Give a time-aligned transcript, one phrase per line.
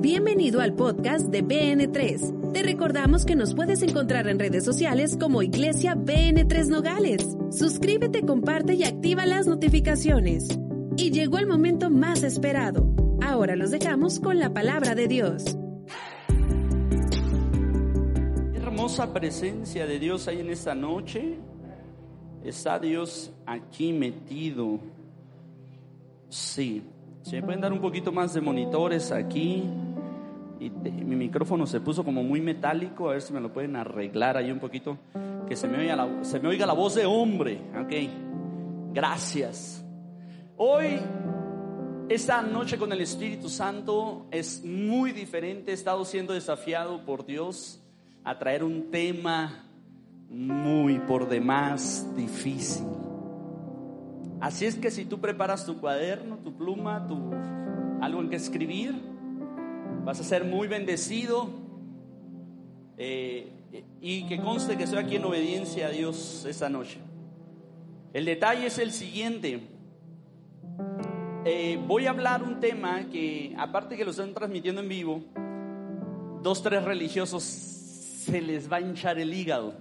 [0.00, 2.52] Bienvenido al podcast de BN3.
[2.52, 7.36] Te recordamos que nos puedes encontrar en redes sociales como Iglesia BN3 Nogales.
[7.50, 10.58] Suscríbete, comparte y activa las notificaciones.
[10.96, 12.92] Y llegó el momento más esperado.
[13.22, 15.56] Ahora los dejamos con la palabra de Dios.
[18.52, 21.38] Hermosa presencia de Dios ahí en esta noche.
[22.44, 24.80] Está Dios aquí metido.
[26.28, 26.82] Sí.
[27.22, 29.62] Si me pueden dar un poquito más de monitores aquí.
[30.70, 33.08] Mi micrófono se puso como muy metálico.
[33.08, 34.98] A ver si me lo pueden arreglar ahí un poquito.
[35.48, 37.60] Que se me oiga la, se me oiga la voz de hombre.
[37.80, 38.92] Ok.
[38.92, 39.84] Gracias.
[40.56, 41.00] Hoy,
[42.08, 45.70] esta noche con el Espíritu Santo es muy diferente.
[45.70, 47.82] He estado siendo desafiado por Dios
[48.22, 49.64] a traer un tema
[50.30, 52.86] muy por demás difícil.
[54.40, 57.32] Así es que si tú preparas tu cuaderno, tu pluma, tu
[58.02, 58.94] algo en que escribir,
[60.04, 61.48] vas a ser muy bendecido
[62.98, 63.50] eh,
[64.00, 66.98] y que conste que estoy aquí en obediencia a Dios esta noche.
[68.12, 69.60] El detalle es el siguiente.
[71.46, 75.22] Eh, voy a hablar un tema que, aparte que lo están transmitiendo en vivo,
[76.42, 79.74] dos, tres religiosos se les va a hinchar el hígado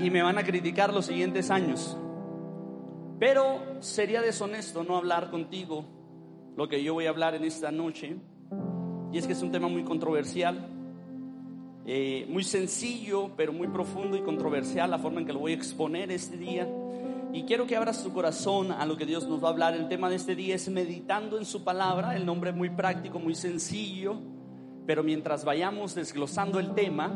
[0.00, 1.96] y me van a criticar los siguientes años.
[3.18, 5.84] Pero sería deshonesto no hablar contigo
[6.56, 8.16] lo que yo voy a hablar en esta noche.
[9.12, 10.68] Y es que es un tema muy controversial,
[11.84, 15.56] eh, muy sencillo, pero muy profundo y controversial la forma en que lo voy a
[15.56, 16.68] exponer este día.
[17.32, 19.74] Y quiero que abras tu corazón a lo que Dios nos va a hablar.
[19.74, 22.16] El tema de este día es meditando en su palabra.
[22.16, 24.16] El nombre es muy práctico, muy sencillo.
[24.86, 27.08] Pero mientras vayamos desglosando el tema,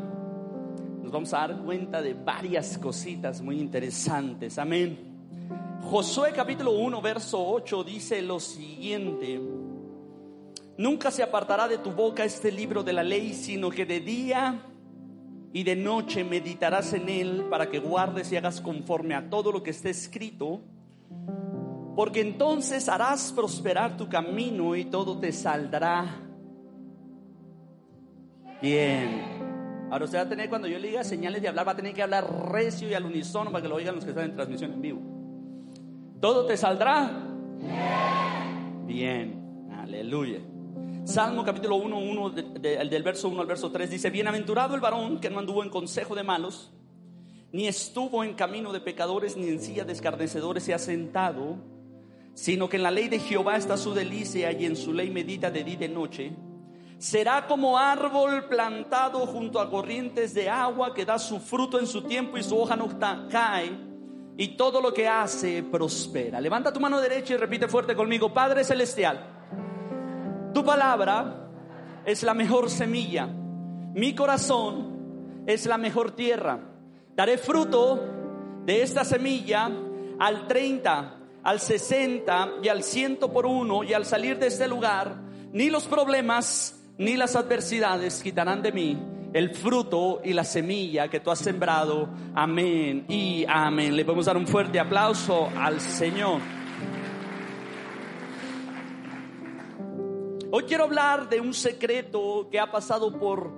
[1.03, 4.57] nos vamos a dar cuenta de varias cositas muy interesantes.
[4.57, 5.14] Amén.
[5.89, 9.39] Josué capítulo 1, verso 8 dice lo siguiente.
[10.79, 14.65] Nunca se apartará de tu boca este libro de la ley, sino que de día
[15.53, 19.61] y de noche meditarás en él para que guardes y hagas conforme a todo lo
[19.61, 20.61] que esté escrito,
[21.95, 26.19] porque entonces harás prosperar tu camino y todo te saldrá
[28.59, 29.87] bien.
[29.91, 31.93] Ahora usted va a tener, cuando yo le diga señales de hablar, va a tener
[31.93, 34.73] que hablar recio y al unísono para que lo oigan los que están en transmisión
[34.73, 35.14] en vivo.
[36.19, 37.11] ¿Todo te saldrá?
[38.85, 39.69] Bien.
[39.77, 40.39] Aleluya.
[41.03, 45.29] Salmo capítulo 1, 1 del verso 1 al verso 3 dice, Bienaventurado el varón que
[45.29, 46.73] no anduvo en consejo de malos,
[47.51, 51.57] ni estuvo en camino de pecadores, ni en silla de escarnecedores se ha sentado,
[52.33, 55.51] sino que en la ley de Jehová está su delicia y en su ley medita
[55.51, 56.35] de día y de noche.
[56.97, 62.01] Será como árbol plantado junto a corrientes de agua que da su fruto en su
[62.03, 63.94] tiempo y su hoja no cae
[64.37, 66.41] y todo lo que hace prospera.
[66.41, 71.49] Levanta tu mano derecha y repite fuerte conmigo, Padre Celestial, tu palabra
[72.05, 76.59] es la mejor semilla, mi corazón es la mejor tierra.
[77.15, 78.01] Daré fruto
[78.65, 79.71] de esta semilla
[80.19, 85.15] al 30, al 60 y al 100 por uno y al salir de este lugar,
[85.53, 91.19] ni los problemas ni las adversidades quitarán de mí el fruto y la semilla que
[91.19, 92.07] tú has sembrado.
[92.33, 93.93] Amén y amén.
[93.93, 96.39] Le podemos dar un fuerte aplauso al Señor.
[100.51, 103.51] Hoy quiero hablar de un secreto que ha pasado por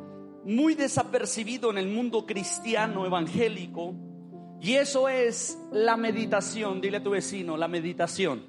[0.46, 3.94] muy desapercibido en el mundo cristiano evangélico
[4.60, 6.82] y eso es la meditación.
[6.82, 8.48] Dile a tu vecino, la meditación.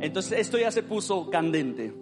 [0.00, 1.92] Entonces esto ya se puso candente.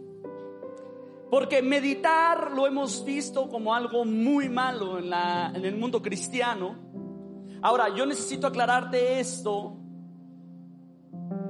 [1.31, 6.77] Porque meditar lo hemos visto como algo muy malo en, el mundo cristiano.
[7.63, 9.77] Ahora, yo necesito aclararte esto.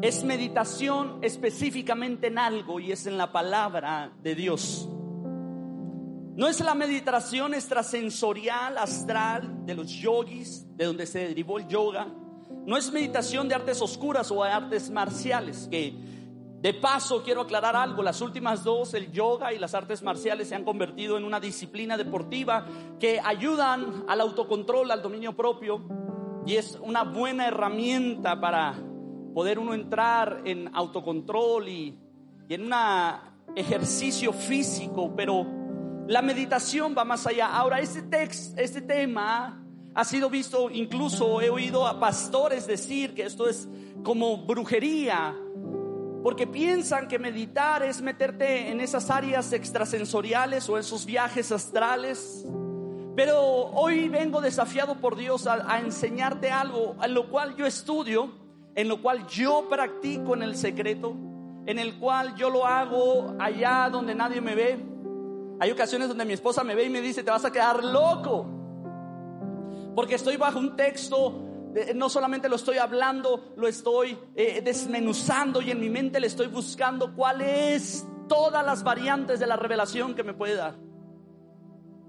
[0.02, 4.86] Es meditación específicamente en algo y es en la palabra de Dios.
[6.36, 12.06] No es la meditación extrasensorial, astral de los yogis, de donde se derivó el yoga.
[12.66, 15.94] No es meditación de artes oscuras o de artes marciales, que
[16.60, 20.55] de paso, quiero aclarar algo, las últimas dos, el yoga y las artes marciales, se
[20.55, 22.67] han convertido en una disciplina deportiva
[22.99, 25.81] que ayudan al autocontrol, al dominio propio,
[26.44, 28.75] y es una buena herramienta para
[29.34, 31.99] poder uno entrar en autocontrol y,
[32.50, 32.75] en un
[33.56, 35.46] ejercicio físico, pero
[36.08, 37.46] la meditación va más allá.
[37.46, 39.64] Ahora, este, text, este tema
[39.94, 43.69] ha sido visto, incluso he oído a pastores decir que esto es
[44.02, 45.37] como brujería
[46.22, 52.46] porque piensan que meditar es meterte en esas áreas extrasensoriales o esos viajes astrales.
[53.17, 58.32] Pero hoy vengo desafiado por Dios a, a, enseñarte algo en lo cual yo estudio,
[58.75, 61.17] en lo cual yo practico en el secreto
[61.67, 64.78] en el cual yo lo hago allá donde nadie me ve.
[65.61, 68.46] Hay ocasiones donde mi esposa me ve y me dice, te vas a quedar loco.
[69.94, 71.44] Porque estoy bajo un texto,
[71.94, 76.49] no solamente lo estoy hablando, lo estoy eh, desmenuzando y en mi mente le estoy
[76.49, 80.75] buscando cuál es todas las variantes de la revelación que me puede dar.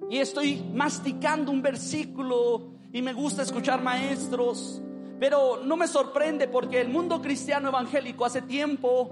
[0.09, 4.81] Y estoy masticando un versículo y me gusta escuchar maestros,
[5.19, 9.09] pero no me sorprende porque el mundo cristiano evangélico hace tiempo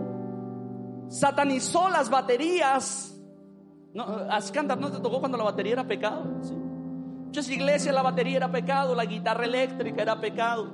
[1.10, 3.16] satanizó las baterías.
[3.94, 6.26] No, ¿no te tocó cuando la batería era pecado?
[7.30, 10.74] Muchas iglesias la batería era pecado, la guitarra eléctrica era pecado.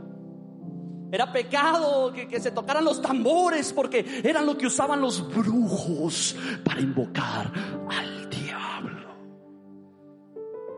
[1.12, 6.34] Era pecado que, que, se tocaran los tambores porque eran lo que usaban los brujos
[6.64, 7.52] para invocar
[7.90, 9.06] al diablo.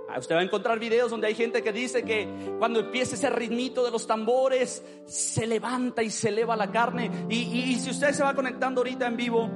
[0.10, 2.28] Ah, usted va a encontrar videos donde hay gente que dice que
[2.58, 7.28] cuando empieza ese ritmito de los tambores se levanta y se eleva la carne.
[7.30, 9.48] Y, y si usted se va conectando ahorita en vivo,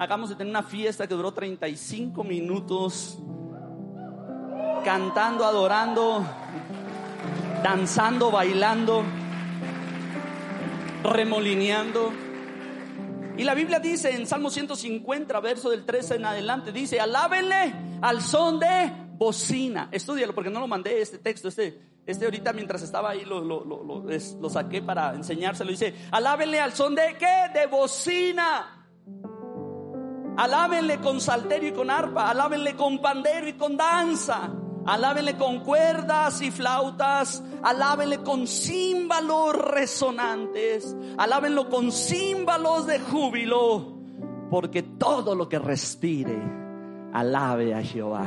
[0.00, 3.22] acabamos de tener una fiesta que duró 35 minutos,
[4.84, 6.24] cantando, adorando,
[7.62, 9.04] danzando, bailando,
[11.02, 12.12] remolineando.
[13.36, 17.72] Y la Biblia dice en Salmo 150, verso del 13 en adelante, dice, alábenle
[18.02, 19.88] al son de bocina.
[19.92, 23.64] Estudialo porque no lo mandé este texto, este, este ahorita mientras estaba ahí lo, lo,
[23.64, 25.70] lo, saqué para enseñárselo.
[25.70, 27.58] Dice, alábenle al son de qué?
[27.58, 28.76] De bocina.
[30.36, 34.50] Alábenle con salterio y con arpa, alábenle con pandero y con danza,
[34.86, 43.98] alábenle con cuerdas y flautas, alábenle con címbalos resonantes, alábenlo con címbalos de júbilo,
[44.50, 46.38] porque todo lo que respire,
[47.12, 48.26] alabe a Jehová.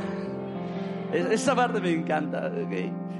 [1.12, 2.50] Esa parte me encanta.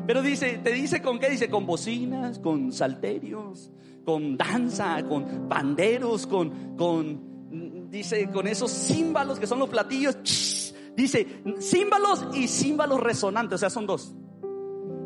[0.07, 1.31] Pero dice, te dice con qué?
[1.31, 3.71] Dice con bocinas, con salterios,
[4.05, 10.17] con danza, con panderos, con, con dice, con esos címbalos que son los platillos,
[10.97, 14.15] dice, címbalos y címbalos resonantes, o sea, son dos.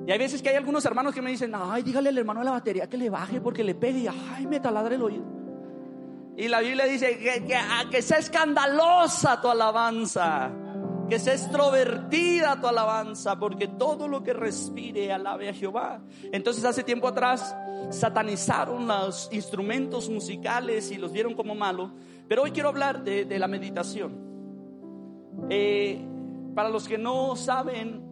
[0.06, 2.46] Y hay veces que hay algunos hermanos que me dicen, ay, dígale al hermano de
[2.46, 5.24] la batería que le baje porque le pegue y ay, me taladre el oído.
[6.36, 7.58] Y la Biblia dice que, que,
[7.90, 10.50] que sea escandalosa tu alabanza,
[11.08, 16.00] que sea extrovertida tu alabanza, porque todo lo que respire alabe a Jehová.
[16.32, 17.54] Entonces hace tiempo atrás
[17.90, 21.90] satanizaron los instrumentos musicales y los vieron como malos
[22.28, 24.27] pero hoy quiero hablar de, la meditación.
[25.50, 26.04] Eh,
[26.54, 28.02] para los que no saben,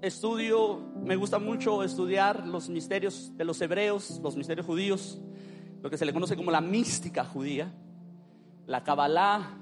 [0.00, 5.20] estudio, me gusta mucho estudiar los misterios de los hebreos, los misterios judíos,
[5.82, 7.72] lo que se le conoce como la mística judía,
[8.66, 9.58] la Kabbalah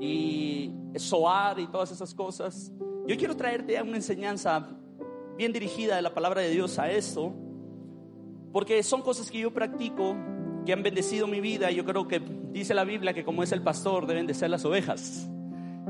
[0.00, 2.72] y Zohar y todas esas cosas.
[3.06, 4.66] Yo quiero traerte una enseñanza
[5.36, 7.32] bien dirigida de la palabra de Dios a eso,
[8.52, 10.16] porque son cosas que yo practico
[10.64, 11.70] que han bendecido mi vida.
[11.70, 12.20] Yo creo que
[12.52, 15.28] dice la Biblia que como es el pastor deben de ser las ovejas.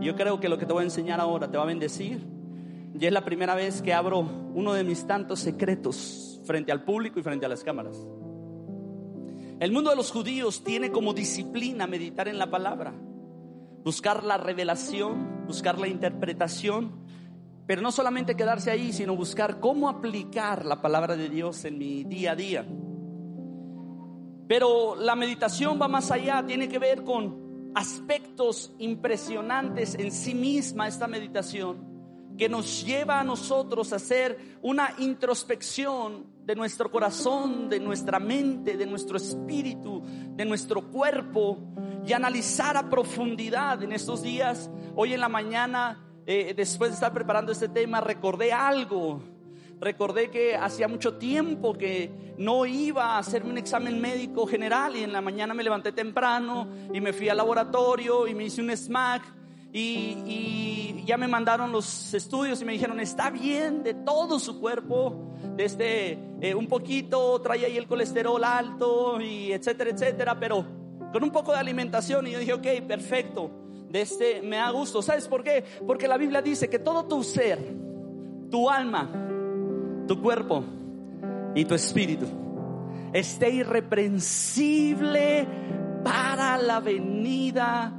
[0.00, 2.26] Yo creo que lo que te voy a enseñar ahora te va a bendecir.
[2.99, 7.19] Y es la primera vez que abro uno de mis tantos secretos frente al público
[7.19, 7.96] y frente a las cámaras.
[9.61, 12.93] El mundo de los judíos tiene como disciplina meditar en la palabra,
[13.85, 17.05] buscar la revelación, buscar la interpretación,
[17.67, 22.05] pero no solamente quedarse ahí, sino buscar cómo aplicar la palabra de Dios en mi
[22.05, 22.67] día a día.
[24.47, 27.44] Pero la meditación va más allá, tiene que ver con
[27.75, 31.95] aspectos impresionantes en sí misma esta meditación
[32.38, 38.76] que nos lleva a nosotros a hacer una introspección de nuestro corazón, de nuestra mente,
[38.76, 41.59] de nuestro espíritu, de nuestro cuerpo
[42.07, 44.71] y analizar a profundidad en estos días.
[44.97, 49.23] Hoy en la mañana, eh, después de estar preparando este tema, recordé algo
[49.85, 55.05] recordé que hacía mucho tiempo que no iba a hacerme un examen médico general y
[55.05, 58.75] en la mañana me levanté temprano y me fui al laboratorio y me hice un
[58.75, 59.23] SMAC
[59.73, 65.35] y, ya me mandaron los estudios y me dijeron, está bien de todo su cuerpo,
[65.55, 70.64] desde eh, un poquito, trae ahí el colesterol alto y etcétera, etcétera, pero
[71.12, 73.50] con un poco de alimentación y yo dije, ok, perfecto,
[73.91, 75.03] de este me da gusto.
[75.03, 75.62] ¿Sabes por qué?
[75.87, 77.59] Porque la Biblia dice que todo tu ser,
[78.50, 79.34] tu alma,
[80.06, 80.64] tu cuerpo
[81.54, 82.26] y tu espíritu
[83.14, 85.46] esté irreprensible
[86.02, 87.92] para la venida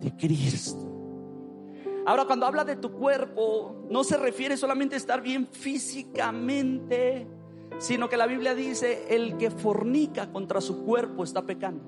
[0.00, 0.86] de Cristo.
[2.06, 7.26] Ahora, cuando habla de tu cuerpo, no se refiere solamente a estar bien físicamente,
[7.76, 11.84] sino que la Biblia dice, el que fornica contra su cuerpo está pecando.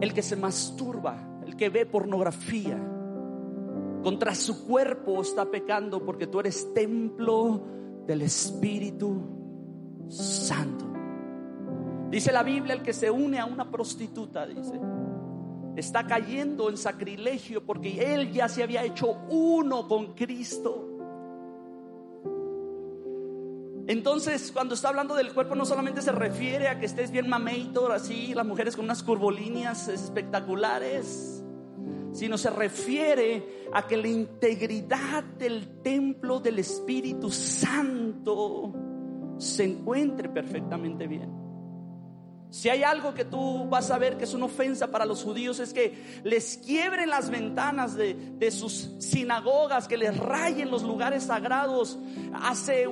[0.00, 2.78] El que se masturba, el que ve pornografía,
[4.02, 7.77] contra su cuerpo está pecando porque tú eres templo
[8.08, 10.86] del Espíritu Santo.
[12.10, 14.80] Dice la Biblia, el que se une a una prostituta, dice,
[15.76, 20.86] está cayendo en sacrilegio porque él ya se había hecho uno con Cristo.
[23.86, 27.92] Entonces, cuando está hablando del cuerpo, no solamente se refiere a que estés bien mameito,
[27.92, 31.37] así, las mujeres con unas curvolíneas espectaculares,
[32.12, 38.72] sino se refiere a que la integridad del templo del Espíritu Santo
[39.38, 41.48] se encuentre perfectamente bien.
[42.50, 45.60] Si hay algo que tú vas a ver que es una ofensa para los judíos
[45.60, 51.24] es que les quiebren las ventanas de, de, sus sinagogas, que les rayen los lugares
[51.24, 51.98] sagrados.
[52.32, 52.88] Hace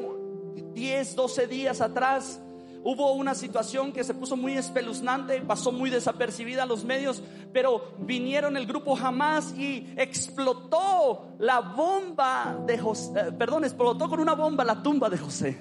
[0.74, 2.42] 10, 12 días atrás
[2.88, 7.20] hubo una situación que se puso muy espeluznante, pasó muy desapercibida a los medios,
[7.52, 14.20] pero vinieron el grupo Hamas y explotó la bomba de José, eh, perdón, explotó con
[14.20, 15.58] una bomba la tumba de José.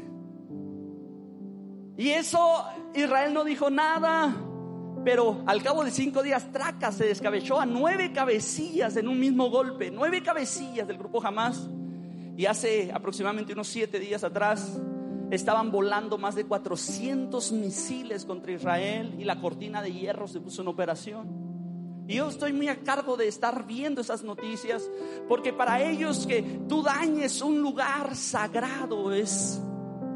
[1.98, 2.64] Y eso
[2.94, 4.36] Israel no dijo nada.
[5.04, 9.50] Pero al cabo de cinco días, Traca se descabechó a nueve cabecillas en un mismo
[9.50, 9.90] golpe.
[9.90, 11.70] Nueve cabecillas del grupo Hamas.
[12.38, 14.80] Y hace aproximadamente unos siete días atrás
[15.32, 20.62] estaban volando más de 400 misiles contra Israel y la cortina de hierro se puso
[20.62, 21.46] en operación.
[22.08, 24.90] Y yo estoy muy a cargo de estar viendo esas noticias
[25.28, 29.60] porque para ellos que tú dañes un lugar sagrado es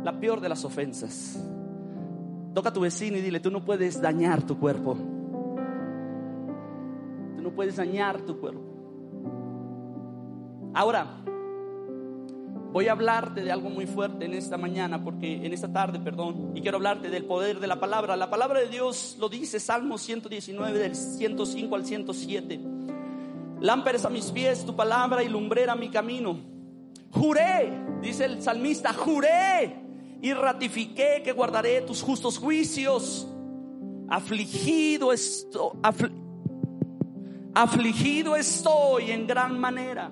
[0.03, 1.43] la peor de las ofensas.
[2.53, 4.95] Toca a tu vecino y dile, tú no puedes dañar tu cuerpo.
[7.35, 8.61] Tú no puedes dañar tu cuerpo.
[10.73, 11.07] Ahora,
[12.71, 16.51] voy a hablarte de algo muy fuerte en esta mañana, porque en esta tarde, perdón,
[16.55, 18.15] y quiero hablarte del poder de la palabra.
[18.15, 22.59] La palabra de Dios lo dice Salmo 119 del 105 al 107.
[23.61, 26.38] Lámparas a mis pies tu palabra y lumbrera mi camino.
[27.11, 27.71] Juré,
[28.01, 29.75] dice el salmista, juré
[30.21, 33.27] y ratifiqué que guardaré tus justos juicios.
[34.07, 35.71] Afligido estoy,
[37.53, 40.11] afligido estoy en gran manera.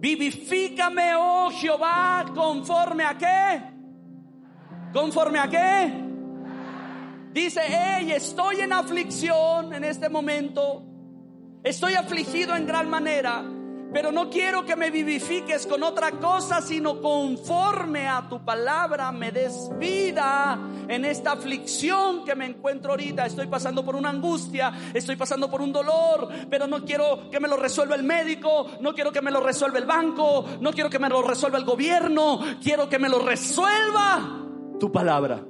[0.00, 3.62] Vivifícame, oh Jehová, conforme a qué?
[4.92, 6.08] ¿Conforme a qué?
[7.32, 10.84] Dice, hey, estoy en aflicción en este momento.
[11.64, 13.44] Estoy afligido en gran manera.
[13.92, 19.32] Pero no quiero que me vivifiques con otra cosa, sino conforme a tu palabra me
[19.32, 23.24] des vida en esta aflicción que me encuentro ahorita.
[23.24, 27.48] Estoy pasando por una angustia, estoy pasando por un dolor, pero no quiero que me
[27.48, 30.98] lo resuelva el médico, no quiero que me lo resuelva el banco, no quiero que
[30.98, 34.44] me lo resuelva el gobierno, quiero que me lo resuelva
[34.78, 35.42] tu palabra.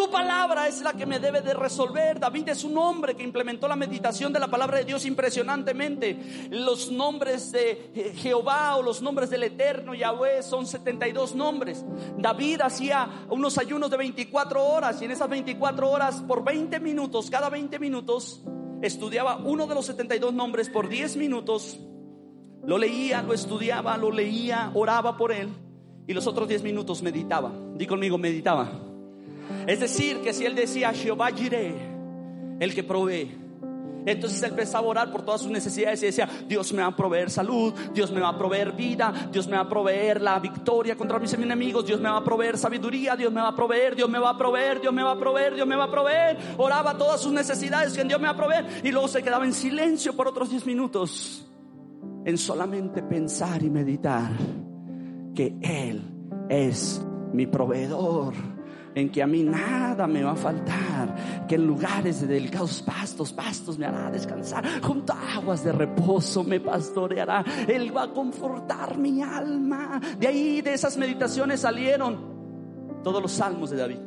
[0.00, 2.18] Tu palabra es la que me debe de resolver.
[2.18, 6.48] David es un hombre que implementó la meditación de la palabra de Dios impresionantemente.
[6.48, 11.84] Los nombres de Jehová o los nombres del Eterno Yahweh son 72 nombres.
[12.16, 17.28] David hacía unos ayunos de 24 horas y en esas 24 horas por 20 minutos,
[17.28, 18.42] cada 20 minutos,
[18.80, 21.78] estudiaba uno de los 72 nombres por 10 minutos.
[22.64, 25.50] Lo leía, lo estudiaba, lo leía, oraba por él
[26.06, 27.52] y los otros 10 minutos meditaba.
[27.74, 28.89] Di conmigo, meditaba.
[29.66, 31.74] Es decir, que si él decía, Jehová Jireh,
[32.60, 33.40] el que provee,
[34.06, 36.96] entonces él empezaba a orar por todas sus necesidades y decía, Dios me va a
[36.96, 40.96] proveer salud, Dios me va a proveer vida, Dios me va a proveer la victoria
[40.96, 44.08] contra mis enemigos, Dios me va a proveer sabiduría, Dios me va a proveer, Dios
[44.08, 46.38] me va a proveer, Dios me va a proveer, Dios me va a proveer.
[46.56, 49.52] Oraba todas sus necesidades que Dios me va a proveer y luego se quedaba en
[49.52, 51.46] silencio por otros 10 minutos
[52.24, 54.30] en solamente pensar y meditar
[55.34, 56.02] que Él
[56.48, 57.02] es
[57.32, 58.34] mi proveedor
[58.94, 63.32] en que a mí nada me va a faltar, que en lugares de delicados pastos,
[63.32, 68.98] pastos me hará descansar, junto a aguas de reposo me pastoreará, Él va a confortar
[68.98, 70.00] mi alma.
[70.18, 72.18] De ahí, de esas meditaciones salieron
[73.02, 73.98] todos los salmos de David.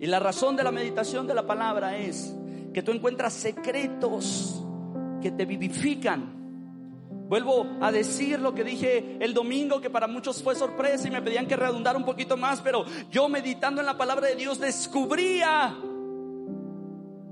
[0.00, 2.34] Y la razón de la meditación de la palabra es
[2.72, 4.64] que tú encuentras secretos
[5.20, 6.39] que te vivifican
[7.30, 11.22] Vuelvo a decir lo que dije el domingo, que para muchos fue sorpresa y me
[11.22, 15.76] pedían que redundara un poquito más, pero yo meditando en la palabra de Dios descubría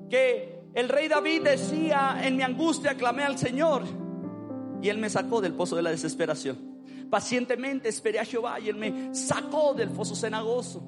[0.09, 3.83] que el rey David decía, en mi angustia clamé al Señor
[4.81, 6.79] y él me sacó del pozo de la desesperación.
[7.11, 10.81] Pacientemente esperé a Jehová y él me sacó del foso cenagoso.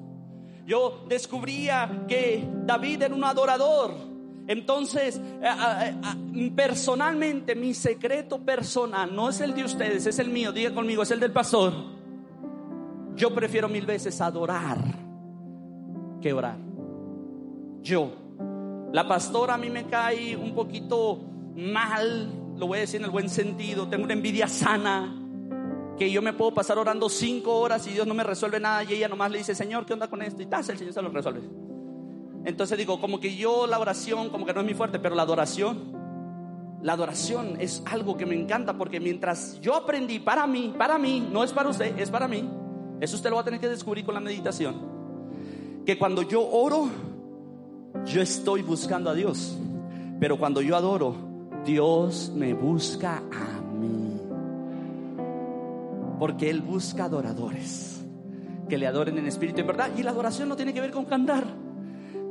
[0.65, 4.10] Yo descubría que David era un adorador
[4.47, 5.95] entonces, eh, eh,
[6.35, 10.51] eh, personalmente, mi secreto personal no es el de ustedes, es el mío.
[10.51, 11.73] Diga conmigo, es el del pastor.
[13.15, 14.77] Yo prefiero mil veces adorar
[16.21, 16.57] que orar.
[17.81, 18.11] Yo.
[18.91, 21.21] La pastora a mí me cae un poquito
[21.55, 23.87] mal, lo voy a decir en el buen sentido.
[23.87, 25.17] Tengo una envidia sana.
[25.97, 28.93] Que yo me puedo pasar orando cinco horas y Dios no me resuelve nada y
[28.93, 30.41] ella nomás le dice, Señor, ¿qué onda con esto?
[30.41, 31.70] Y tal, el Señor se lo resuelve.
[32.43, 35.21] Entonces digo, como que yo la oración, como que no es mi fuerte, pero la
[35.21, 35.93] adoración,
[36.81, 41.27] la adoración es algo que me encanta porque mientras yo aprendí para mí, para mí,
[41.31, 42.49] no es para usted, es para mí,
[42.99, 44.75] eso usted lo va a tener que descubrir con la meditación,
[45.85, 46.89] que cuando yo oro,
[48.05, 49.57] yo estoy buscando a Dios,
[50.19, 51.15] pero cuando yo adoro,
[51.63, 54.19] Dios me busca a mí,
[56.17, 58.03] porque Él busca adoradores
[58.67, 60.91] que le adoren en espíritu y en verdad, y la adoración no tiene que ver
[60.91, 61.43] con cantar.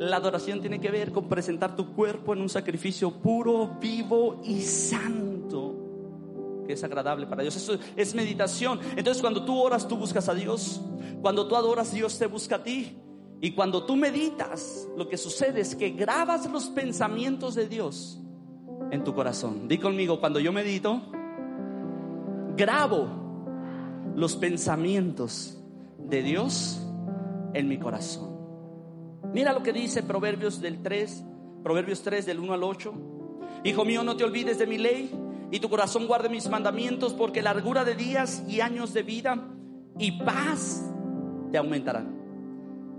[0.00, 4.62] La adoración tiene que ver con presentar tu cuerpo en un sacrificio puro, vivo y
[4.62, 7.54] santo, que es agradable para Dios.
[7.54, 8.80] Eso es meditación.
[8.96, 10.80] Entonces cuando tú oras, tú buscas a Dios.
[11.20, 12.96] Cuando tú adoras, Dios te busca a ti.
[13.42, 18.22] Y cuando tú meditas, lo que sucede es que grabas los pensamientos de Dios
[18.90, 19.68] en tu corazón.
[19.68, 21.02] Di conmigo, cuando yo medito,
[22.56, 23.06] grabo
[24.16, 25.62] los pensamientos
[25.98, 26.80] de Dios
[27.52, 28.29] en mi corazón.
[29.32, 31.24] Mira lo que dice Proverbios del 3,
[31.62, 32.94] Proverbios 3 del 1 al 8.
[33.64, 35.10] Hijo mío, no te olvides de mi ley
[35.50, 39.48] y tu corazón guarde mis mandamientos, porque largura de días y años de vida
[39.98, 40.90] y paz
[41.50, 42.20] te aumentarán.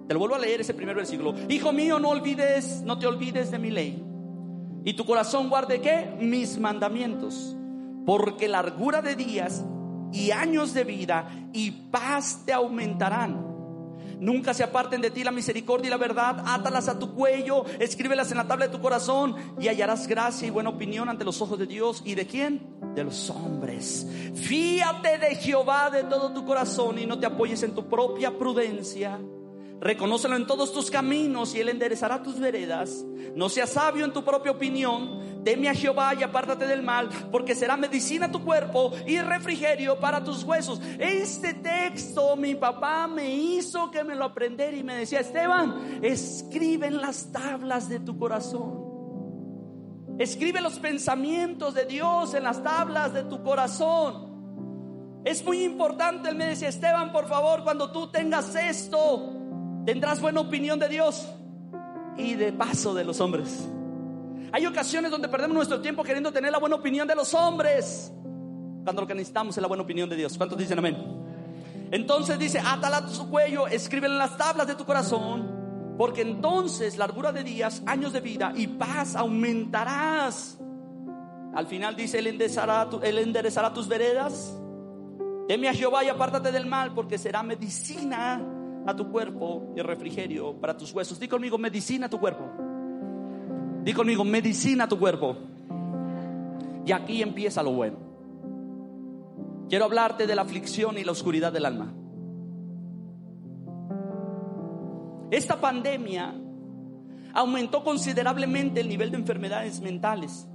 [0.08, 1.34] Te lo vuelvo a leer ese primer versículo.
[1.48, 4.04] Hijo mío, no olvides, no te olvides de mi ley.
[4.84, 6.14] Y tu corazón guarde qué?
[6.20, 7.56] Mis mandamientos.
[8.06, 9.64] Porque largura de días
[10.12, 13.51] y años de vida y paz te aumentarán.
[14.22, 16.44] Nunca se aparten de ti la misericordia y la verdad.
[16.46, 20.52] Átalas a tu cuello, escríbelas en la tabla de tu corazón y hallarás gracia y
[20.52, 22.04] buena opinión ante los ojos de Dios.
[22.06, 22.78] ¿Y de quién?
[22.94, 24.06] De los hombres.
[24.36, 29.20] Fíate de Jehová de todo tu corazón y no te apoyes en tu propia prudencia.
[29.82, 33.04] Reconócelo en todos tus caminos y Él enderezará tus veredas.
[33.36, 35.42] No seas sabio en tu propia opinión.
[35.44, 40.24] Teme a Jehová y apártate del mal, porque será medicina tu cuerpo y refrigerio para
[40.24, 40.80] tus huesos.
[41.00, 46.86] Este texto mi papá me hizo que me lo aprendiera y me decía, Esteban, escribe
[46.86, 48.92] en las tablas de tu corazón.
[50.20, 54.30] Escribe los pensamientos de Dios en las tablas de tu corazón.
[55.26, 59.41] Es muy importante, él me decía, Esteban, por favor, cuando tú tengas esto,
[59.86, 61.28] Tendrás buena opinión de Dios
[62.18, 63.68] y de paso de los hombres.
[64.52, 68.12] Hay ocasiones donde perdemos nuestro tiempo queriendo tener la buena opinión de los hombres,
[68.84, 70.38] cuando lo que necesitamos es la buena opinión de Dios.
[70.38, 70.98] ¿Cuántos dicen amén?
[71.90, 76.98] Entonces dice, átala a su cuello, escríbele en las tablas de tu corazón, porque entonces
[76.98, 80.60] largura de días, años de vida y paz aumentarás.
[81.56, 84.58] Al final dice, él enderezará, enderezará tus veredas.
[85.48, 88.42] Teme a Jehová y apártate del mal, porque será medicina
[88.86, 91.20] a tu cuerpo y refrigerio para tus huesos.
[91.20, 92.46] Di conmigo, medicina tu cuerpo.
[93.84, 95.36] Di conmigo, medicina tu cuerpo.
[96.86, 97.98] Y aquí empieza lo bueno.
[99.70, 101.94] Quiero hablarte de la aflicción y la oscuridad del alma.
[105.32, 106.36] Esta pandemia
[107.34, 110.48] aumentó considerablemente el nivel de enfermedades mentales.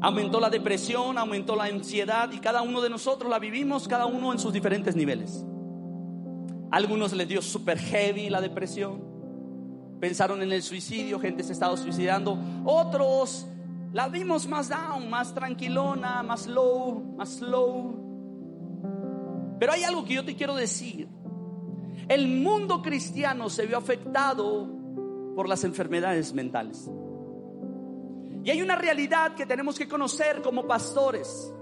[0.00, 4.32] Aumentó la depresión, aumentó la ansiedad y cada uno de nosotros la vivimos, cada uno
[4.32, 5.44] en sus diferentes niveles.
[6.70, 9.02] Algunos les dio super heavy la depresión.
[10.00, 12.38] Pensaron en el suicidio, gente se estaba suicidando.
[12.64, 13.46] Otros
[13.92, 17.98] la vimos más down, más tranquilona, más low, más slow.
[19.58, 21.08] Pero hay algo que yo te quiero decir.
[22.08, 24.68] El mundo cristiano se vio afectado
[25.34, 26.90] por las enfermedades mentales.
[28.42, 31.52] Y hay una realidad que tenemos que conocer como pastores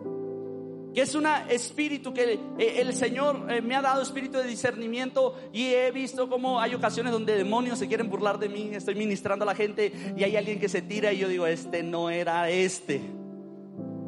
[1.00, 5.66] es un espíritu que eh, el Señor eh, me ha dado espíritu de discernimiento y
[5.66, 9.46] he visto como hay ocasiones donde demonios se quieren burlar de mí, estoy ministrando a
[9.46, 13.00] la gente y hay alguien que se tira y yo digo, este no era este,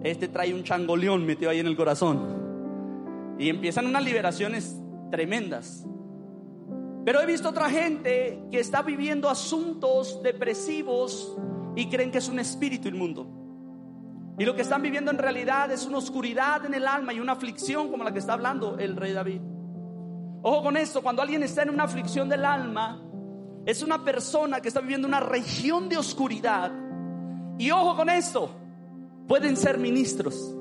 [0.03, 4.77] este trae un changoleón metido ahí en el corazón y empiezan unas liberaciones
[5.11, 5.85] tremendas.
[7.05, 11.37] Pero he visto otra gente que está viviendo asuntos depresivos
[11.75, 13.40] y creen que es un espíritu inmundo.
[14.39, 17.33] Y lo que están viviendo en realidad es una oscuridad en el alma y una
[17.33, 19.41] aflicción como la que está hablando el rey David.
[20.43, 23.03] Ojo con esto, cuando alguien está en una aflicción del alma,
[23.67, 26.73] es una persona que está viviendo una región de oscuridad.
[27.59, 28.51] Y ojo con esto,
[29.29, 30.57] pueden ser ministros,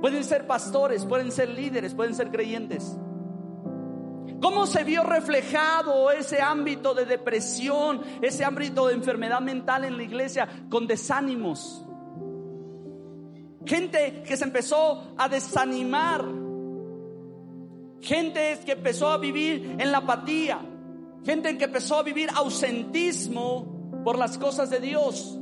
[0.00, 2.96] pueden ser pastores, pueden ser líderes, pueden ser creyentes.
[4.40, 10.04] ¿Cómo se vio reflejado ese ámbito de depresión, ese ámbito de enfermedad mental en la
[10.04, 11.87] iglesia con desánimos?
[13.68, 16.24] Gente que se empezó a desanimar,
[18.00, 20.58] gente que empezó a vivir en la apatía,
[21.24, 25.38] gente que empezó a vivir ausentismo por las cosas de Dios.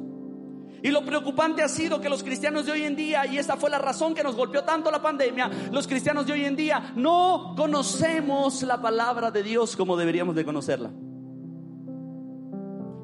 [0.83, 3.71] Y lo preocupante ha sido que los cristianos de hoy en día, y esta fue
[3.71, 7.55] la razón que nos golpeó tanto la pandemia, los cristianos de hoy en día no
[7.57, 10.91] conocemos la palabra de Dios como deberíamos de conocerla.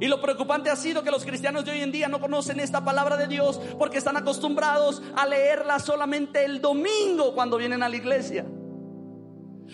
[0.03, 2.85] Y lo preocupante ha sido que los cristianos de hoy en día no conocen esta
[2.85, 7.95] palabra de Dios porque están acostumbrados a leerla solamente el domingo cuando vienen a la
[7.95, 8.45] iglesia.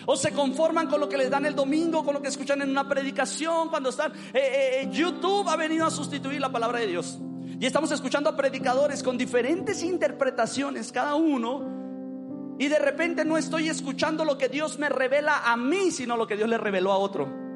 [0.05, 2.69] O se conforman con lo que les dan el domingo, con lo que escuchan en
[2.69, 4.11] una predicación, cuando están...
[4.11, 7.17] Eh, eh, eh, YouTube ha venido a sustituir la palabra de Dios.
[7.59, 12.55] Y estamos escuchando a predicadores con diferentes interpretaciones, cada uno.
[12.59, 16.27] Y de repente no estoy escuchando lo que Dios me revela a mí, sino lo
[16.27, 17.48] que Dios le reveló a otro.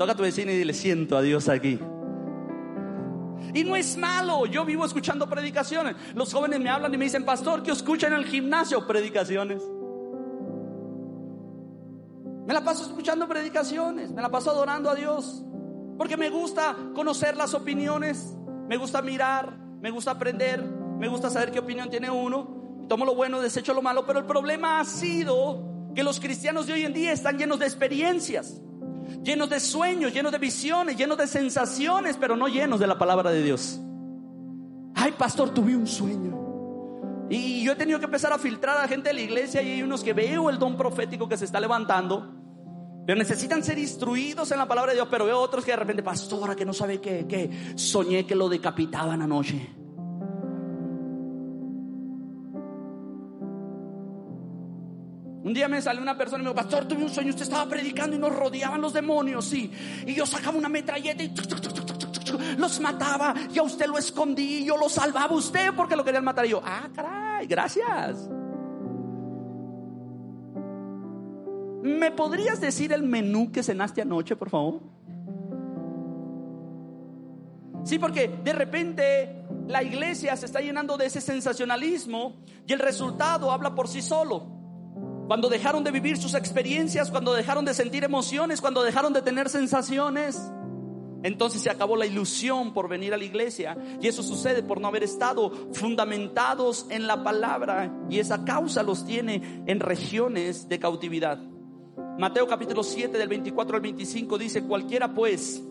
[0.00, 1.78] Toca tu vecino y dile, siento a Dios aquí.
[3.52, 5.94] Y no es malo, yo vivo escuchando predicaciones.
[6.14, 9.62] Los jóvenes me hablan y me dicen, pastor, que escuchan en el gimnasio predicaciones.
[12.46, 15.42] Me la paso escuchando predicaciones, me la paso adorando a Dios.
[15.98, 18.34] Porque me gusta conocer las opiniones,
[18.68, 22.86] me gusta mirar, me gusta aprender, me gusta saber qué opinión tiene uno.
[22.88, 24.06] Tomo lo bueno, desecho lo malo.
[24.06, 27.66] Pero el problema ha sido que los cristianos de hoy en día están llenos de
[27.66, 28.62] experiencias
[29.22, 33.30] llenos de sueños, llenos de visiones, llenos de sensaciones, pero no llenos de la palabra
[33.30, 33.80] de Dios.
[34.94, 36.38] Ay, pastor, tuve un sueño.
[37.30, 39.82] Y yo he tenido que empezar a filtrar a gente de la iglesia y hay
[39.82, 42.34] unos que veo el don profético que se está levantando,
[43.06, 46.02] pero necesitan ser instruidos en la palabra de Dios, pero veo otros que de repente,
[46.02, 49.79] pastora, que no sabe qué, que soñé que lo decapitaban anoche.
[55.50, 57.68] Un día me salió una persona y me dijo, pastor, tuve un sueño, usted estaba
[57.68, 59.68] predicando y nos rodeaban los demonios, sí.
[60.06, 61.34] Y yo sacaba una metralleta y
[62.56, 66.22] los mataba y a usted lo escondí yo lo salvaba a usted porque lo querían
[66.22, 66.46] matar.
[66.46, 68.30] Y yo, ah, caray, gracias.
[71.82, 74.78] ¿Me podrías decir el menú que cenaste anoche, por favor?
[77.82, 82.36] Sí, porque de repente la iglesia se está llenando de ese sensacionalismo
[82.68, 84.59] y el resultado habla por sí solo
[85.30, 89.48] cuando dejaron de vivir sus experiencias, cuando dejaron de sentir emociones, cuando dejaron de tener
[89.48, 90.50] sensaciones,
[91.22, 93.78] entonces se acabó la ilusión por venir a la iglesia.
[94.00, 97.94] Y eso sucede por no haber estado fundamentados en la palabra.
[98.10, 101.38] Y esa causa los tiene en regiones de cautividad.
[102.18, 105.62] Mateo capítulo 7 del 24 al 25 dice, cualquiera pues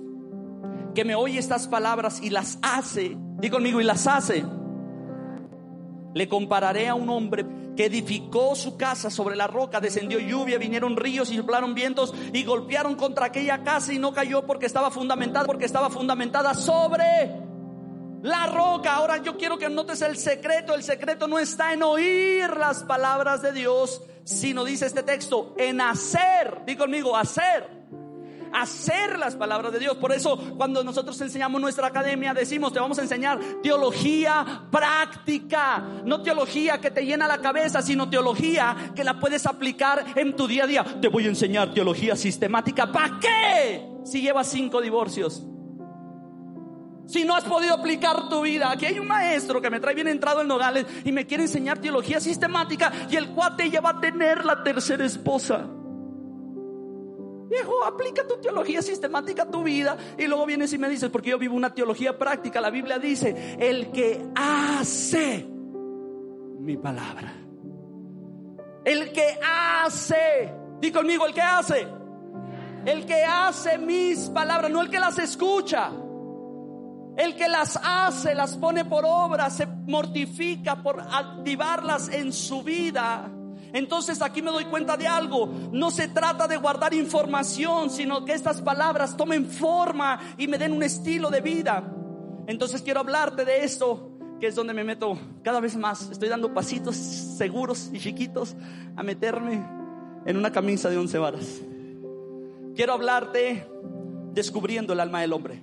[0.95, 4.45] que me oye estas palabras y las hace, di conmigo, y las hace,
[6.13, 7.45] le compararé a un hombre
[7.80, 12.44] que edificó su casa sobre la roca, descendió lluvia, vinieron ríos y soplaron vientos y
[12.44, 17.39] golpearon contra aquella casa y no cayó porque estaba fundamentada, porque estaba fundamentada sobre
[18.22, 18.96] la roca.
[18.96, 20.76] Ahora yo quiero que notes el secreto.
[20.76, 25.80] El secreto no está en oír las palabras de Dios, sino dice este texto, en
[25.80, 26.65] hacer.
[26.65, 27.79] Di conmigo, hacer
[28.54, 29.98] hacer las palabras de Dios.
[29.98, 36.22] Por eso cuando nosotros enseñamos nuestra academia decimos, te vamos a enseñar teología práctica, no
[36.22, 40.64] teología que te llena la cabeza, sino teología que la puedes aplicar en tu día
[40.64, 40.86] a día.
[41.02, 42.92] Te voy a enseñar teología sistemática.
[42.92, 43.88] ¿Para qué?
[44.04, 45.44] Si llevas cinco divorcios.
[47.10, 50.08] Si no has podido aplicar tu vida, aquí hay un maestro que me trae bien
[50.08, 54.00] entrado en Nogales y me quiere enseñar teología sistemática y el cuate ya va a
[54.00, 55.68] tener la tercera esposa.
[57.50, 61.32] Viejo, aplica tu teología sistemática a tu vida y luego vienes y me dices, porque
[61.32, 62.62] yo vivo una teología práctica.
[62.62, 65.48] La Biblia dice, el que hace
[66.60, 67.34] mi palabra.
[68.86, 71.88] El que hace, di conmigo, el que hace.
[72.86, 75.92] El que hace mis palabras, no el que las escucha.
[77.18, 83.30] El que las hace, las pone por obra, se mortifica por activarlas en su vida.
[83.73, 85.47] Entonces aquí me doy cuenta de algo.
[85.71, 90.73] No se trata de guardar información, sino que estas palabras tomen forma y me den
[90.73, 91.95] un estilo de vida.
[92.47, 96.10] Entonces quiero hablarte de esto, que es donde me meto cada vez más.
[96.10, 98.55] Estoy dando pasitos seguros y chiquitos
[98.95, 99.63] a meterme
[100.25, 101.62] en una camisa de once varas.
[102.75, 103.67] Quiero hablarte
[104.34, 105.62] descubriendo el alma del hombre.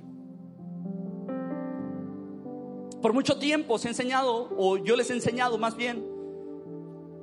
[3.03, 6.16] Por mucho tiempo se ha enseñado, o yo les he enseñado más bien,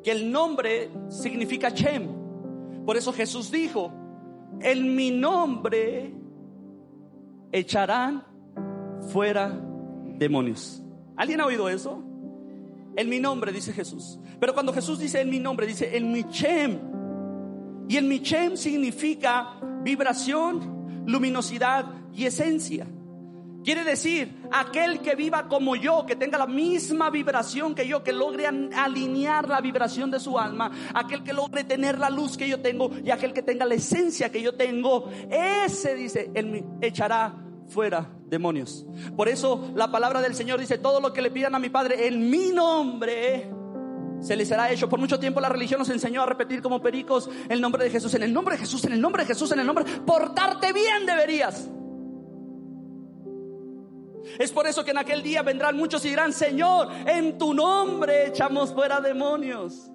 [0.04, 2.08] que el nombre significa Shem.
[2.86, 3.92] Por eso Jesús dijo,
[4.60, 6.14] en mi nombre
[7.52, 8.24] echarán
[9.12, 9.50] fuera
[10.18, 10.84] demonios.
[11.16, 12.04] ¿Alguien ha oído eso?
[12.96, 14.20] En mi nombre, dice Jesús.
[14.40, 16.80] Pero cuando Jesús dice en mi nombre, dice en mi Shem.
[17.88, 22.88] Y en mi Shem significa vibración, luminosidad y esencia.
[23.64, 28.12] Quiere decir, aquel que viva como yo, que tenga la misma vibración que yo, que
[28.12, 32.60] logre alinear la vibración de su alma, aquel que logre tener la luz que yo
[32.60, 37.36] tengo y aquel que tenga la esencia que yo tengo, ese dice, él echará
[37.68, 38.86] fuera demonios.
[39.16, 42.08] Por eso la palabra del Señor dice, todo lo que le pidan a mi Padre
[42.08, 43.50] en mi nombre,
[44.20, 44.90] se les será hecho.
[44.90, 48.14] Por mucho tiempo la religión nos enseñó a repetir como pericos el nombre de Jesús,
[48.14, 49.86] en el nombre de Jesús, en el nombre de Jesús, en el nombre.
[50.06, 51.70] Portarte bien deberías.
[54.40, 58.28] Es por eso que en aquel día vendrán muchos y dirán, Señor, en tu nombre
[58.28, 59.90] echamos fuera demonios.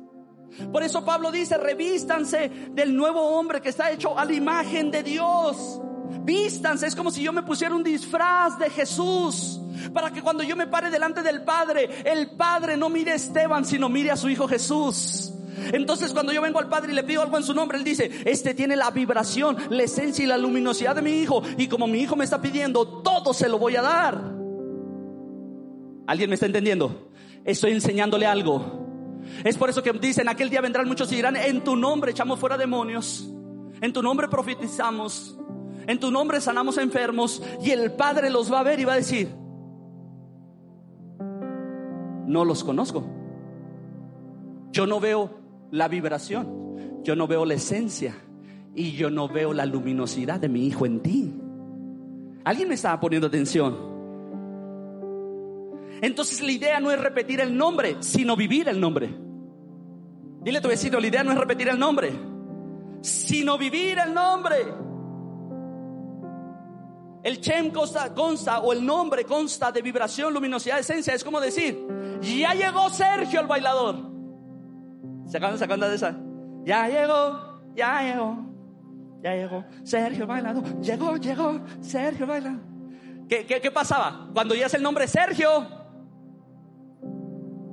[0.73, 5.03] Por eso Pablo dice, revístanse del nuevo hombre que está hecho a la imagen de
[5.03, 5.81] Dios.
[6.23, 9.61] Vístanse, es como si yo me pusiera un disfraz de Jesús.
[9.93, 13.64] Para que cuando yo me pare delante del Padre, el Padre no mire a Esteban,
[13.64, 15.33] sino mire a su Hijo Jesús.
[15.73, 18.11] Entonces cuando yo vengo al Padre y le pido algo en su nombre, Él dice,
[18.25, 21.42] este tiene la vibración, la esencia y la luminosidad de mi Hijo.
[21.57, 24.38] Y como mi Hijo me está pidiendo, todo se lo voy a dar.
[26.07, 27.11] ¿Alguien me está entendiendo?
[27.44, 28.87] Estoy enseñándole algo.
[29.44, 32.38] Es por eso que dicen, aquel día vendrán muchos y dirán, en tu nombre echamos
[32.38, 33.29] fuera demonios,
[33.81, 35.38] en tu nombre profetizamos,
[35.87, 38.97] en tu nombre sanamos enfermos y el Padre los va a ver y va a
[38.97, 39.29] decir,
[42.27, 43.07] no los conozco.
[44.71, 45.31] Yo no veo
[45.71, 48.15] la vibración, yo no veo la esencia
[48.75, 51.35] y yo no veo la luminosidad de mi hijo en ti.
[52.45, 53.77] ¿Alguien me estaba poniendo atención?
[56.01, 59.15] Entonces la idea no es repetir el nombre, sino vivir el nombre.
[60.43, 62.13] Dile a tu vecino, la idea no es repetir el nombre,
[63.01, 64.57] sino vivir el nombre.
[67.23, 71.15] El Chem consta, consta, o el nombre consta de vibración, luminosidad, esencia.
[71.15, 71.85] Es como decir,
[72.23, 74.08] ya llegó Sergio el bailador.
[75.29, 76.19] ¿Se acaban de esa?
[76.64, 78.47] Ya llegó, ya llegó,
[79.23, 80.81] ya llegó Sergio el bailador.
[80.81, 82.61] Llegó, llegó Sergio el bailador.
[83.29, 84.31] ¿Qué, qué, qué pasaba?
[84.33, 85.69] Cuando es el nombre Sergio,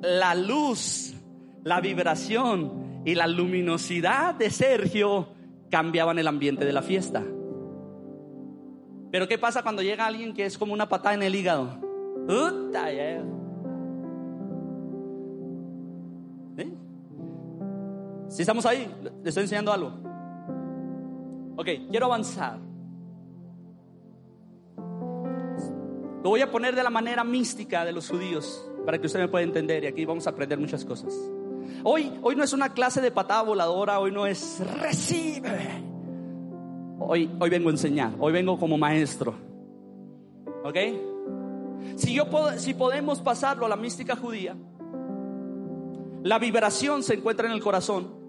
[0.01, 1.15] la luz,
[1.63, 5.29] la vibración y la luminosidad de Sergio
[5.71, 7.23] cambiaban el ambiente de la fiesta.
[9.11, 11.79] Pero ¿qué pasa cuando llega alguien que es como una patada en el hígado?
[18.35, 18.93] Si estamos ahí,
[19.23, 19.93] le estoy enseñando algo.
[21.55, 22.59] Ok, quiero avanzar.
[26.21, 29.29] Lo voy a poner de la manera mística de los judíos para que usted me
[29.29, 31.13] pueda entender y aquí vamos a aprender muchas cosas.
[31.85, 35.85] Hoy, hoy no es una clase de patada voladora, hoy no es recibe.
[36.99, 39.33] Hoy, hoy vengo a enseñar, hoy vengo como maestro.
[40.65, 40.77] ¿Ok?
[41.95, 42.25] Si, yo
[42.57, 44.57] si podemos pasarlo a la mística judía,
[46.23, 48.24] la vibración se encuentra en el corazón,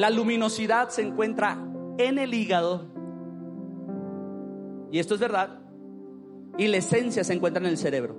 [0.00, 1.62] la luminosidad se encuentra
[1.98, 2.86] en el hígado,
[4.90, 5.60] y esto es verdad,
[6.56, 8.16] y la esencia se encuentra en el cerebro.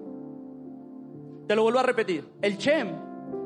[1.47, 2.87] Te lo vuelvo a repetir, el Chem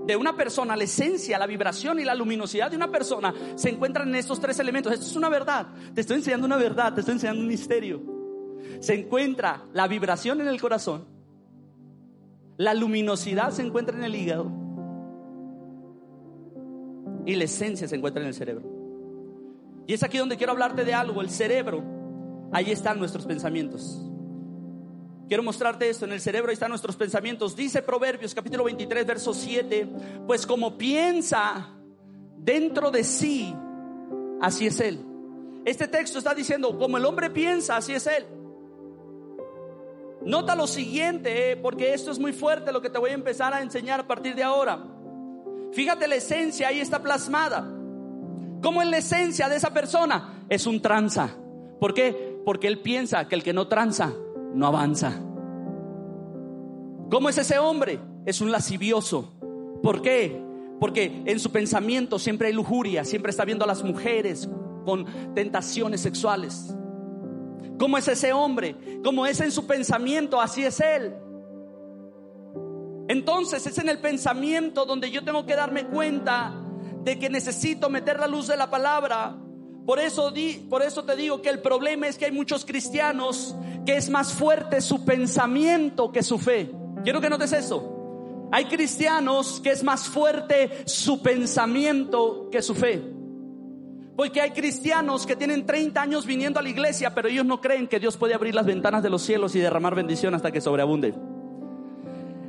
[0.06, 4.10] de una persona, la esencia, la vibración y la luminosidad de una persona se encuentran
[4.10, 4.92] en estos tres elementos.
[4.92, 5.68] Esto es una verdad.
[5.94, 8.04] Te estoy enseñando una verdad, te estoy enseñando un misterio.
[8.82, 11.06] Se encuentra la vibración en el corazón,
[12.58, 14.65] la luminosidad se encuentra en el hígado
[17.26, 18.64] y la esencia se encuentra en el cerebro.
[19.88, 21.84] Y es aquí donde quiero hablarte de algo, el cerebro.
[22.52, 24.02] Ahí están nuestros pensamientos.
[25.28, 27.56] Quiero mostrarte esto, en el cerebro ahí están nuestros pensamientos.
[27.56, 29.90] Dice Proverbios capítulo 23, verso 7,
[30.28, 31.72] pues como piensa
[32.38, 33.56] dentro de sí,
[34.40, 35.04] así es él.
[35.66, 38.26] Este texto está diciendo, como el hombre piensa, así es él.
[40.22, 43.52] Nota lo siguiente, eh, porque esto es muy fuerte lo que te voy a empezar
[43.54, 44.95] a enseñar a partir de ahora.
[45.76, 47.70] Fíjate la esencia, ahí está plasmada.
[48.62, 50.46] ¿Cómo es la esencia de esa persona?
[50.48, 51.36] Es un tranza.
[51.82, 52.40] ¿Por qué?
[52.46, 54.14] Porque él piensa que el que no tranza
[54.54, 55.12] no avanza.
[57.12, 58.00] ¿Cómo es ese hombre?
[58.26, 59.34] Es un lascivioso.
[59.84, 60.42] ¿Por qué?
[60.80, 64.50] Porque en su pensamiento siempre hay lujuria, siempre está viendo a las mujeres
[64.86, 66.74] con tentaciones sexuales.
[67.78, 68.78] ¿Cómo es ese hombre?
[69.04, 70.40] ¿Cómo es en su pensamiento?
[70.40, 71.14] Así es él.
[73.08, 76.54] Entonces es en el pensamiento donde yo tengo que darme cuenta
[77.04, 79.38] de que necesito meter la luz de la palabra
[79.86, 83.56] por eso, di, por eso te digo que el problema es que hay muchos cristianos
[83.86, 86.72] que es más fuerte su pensamiento que su fe.
[87.04, 88.50] Quiero que notes eso.
[88.52, 93.00] Hay cristianos que es más fuerte su pensamiento que su fe.
[94.18, 97.88] Porque hay cristianos que tienen 30 años viniendo a la iglesia, pero ellos no creen
[97.88, 101.14] que Dios puede abrir las ventanas de los cielos y derramar bendición hasta que sobreabunde.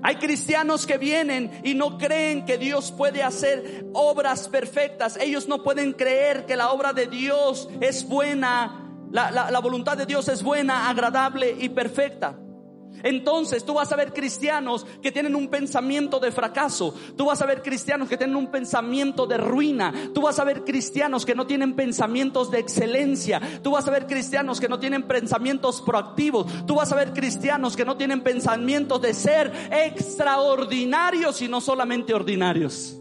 [0.07, 5.17] Hay cristianos que vienen y no creen que Dios puede hacer obras perfectas.
[5.17, 10.07] Ellos no pueden creer que la obra de Dios es buena, la, la, voluntad de
[10.07, 12.39] Dios es buena, agradable y perfecta.
[13.03, 17.47] Entonces tú vas a ver cristianos que tienen un pensamiento de fracaso, tú vas a
[17.47, 21.47] ver cristianos que tienen un pensamiento de ruina, tú vas a ver cristianos que no
[21.47, 26.77] tienen pensamientos de excelencia, tú vas a ver cristianos que no tienen pensamientos proactivos, tú
[26.77, 32.97] vas a ver cristianos que no tienen pensamientos de ser extraordinarios y no solamente ordinarios.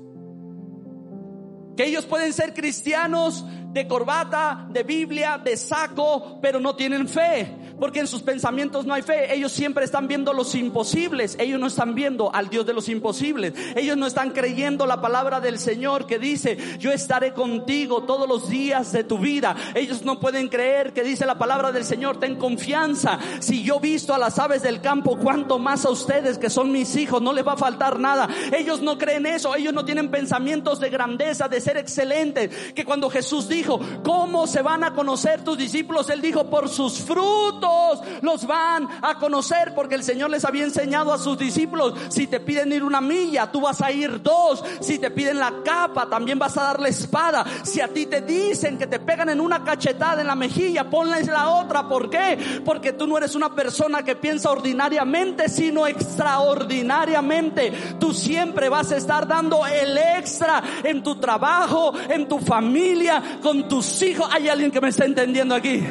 [1.75, 3.43] Que ellos pueden ser cristianos
[3.75, 7.53] de corbata, de Biblia, de saco, pero no tienen fe.
[7.77, 9.33] Porque en sus pensamientos no hay fe.
[9.35, 11.35] Ellos siempre están viendo los imposibles.
[11.37, 13.53] Ellos no están viendo al Dios de los imposibles.
[13.75, 18.47] Ellos no están creyendo la palabra del Señor que dice, yo estaré contigo todos los
[18.47, 19.57] días de tu vida.
[19.73, 23.19] Ellos no pueden creer que dice la palabra del Señor, ten confianza.
[23.39, 26.95] Si yo visto a las aves del campo, cuánto más a ustedes que son mis
[26.95, 28.29] hijos, no les va a faltar nada.
[28.57, 29.53] Ellos no creen eso.
[29.53, 32.71] Ellos no tienen pensamientos de grandeza, de ser excelentes.
[32.73, 33.64] Que cuando Jesús dijo,
[34.03, 36.09] ¿cómo se van a conocer tus discípulos?
[36.09, 41.13] Él dijo, por sus frutos los van a conocer, porque el Señor les había enseñado
[41.13, 44.99] a sus discípulos, si te piden ir una milla, tú vas a ir dos, si
[44.99, 48.77] te piden la capa, también vas a dar la espada, si a ti te dicen
[48.77, 52.61] que te pegan en una cachetada en la mejilla, ponles la otra, ¿por qué?
[52.63, 57.71] Porque tú no eres una persona que piensa ordinariamente, sino extraordinariamente.
[57.99, 64.01] Tú siempre vas a estar dando el extra en tu trabajo, en tu familia, tus
[64.01, 64.27] hijos.
[64.31, 65.83] Hay alguien que me está entendiendo aquí.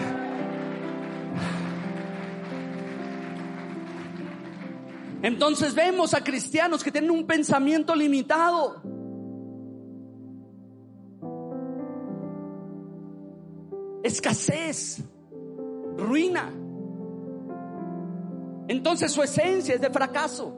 [5.22, 8.82] Entonces vemos a cristianos que tienen un pensamiento limitado.
[14.02, 15.02] Escasez,
[15.96, 16.52] ruina.
[18.68, 20.54] Entonces su esencia es de fracaso.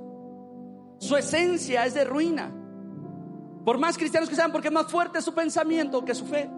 [0.98, 2.52] Su esencia es de ruina.
[3.64, 6.50] Por más cristianos que sean, porque es más fuerte su pensamiento que su fe.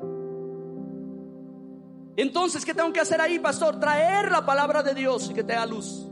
[2.19, 3.79] Entonces, ¿qué tengo que hacer ahí, pastor?
[3.79, 6.09] Traer la palabra de Dios y que te da luz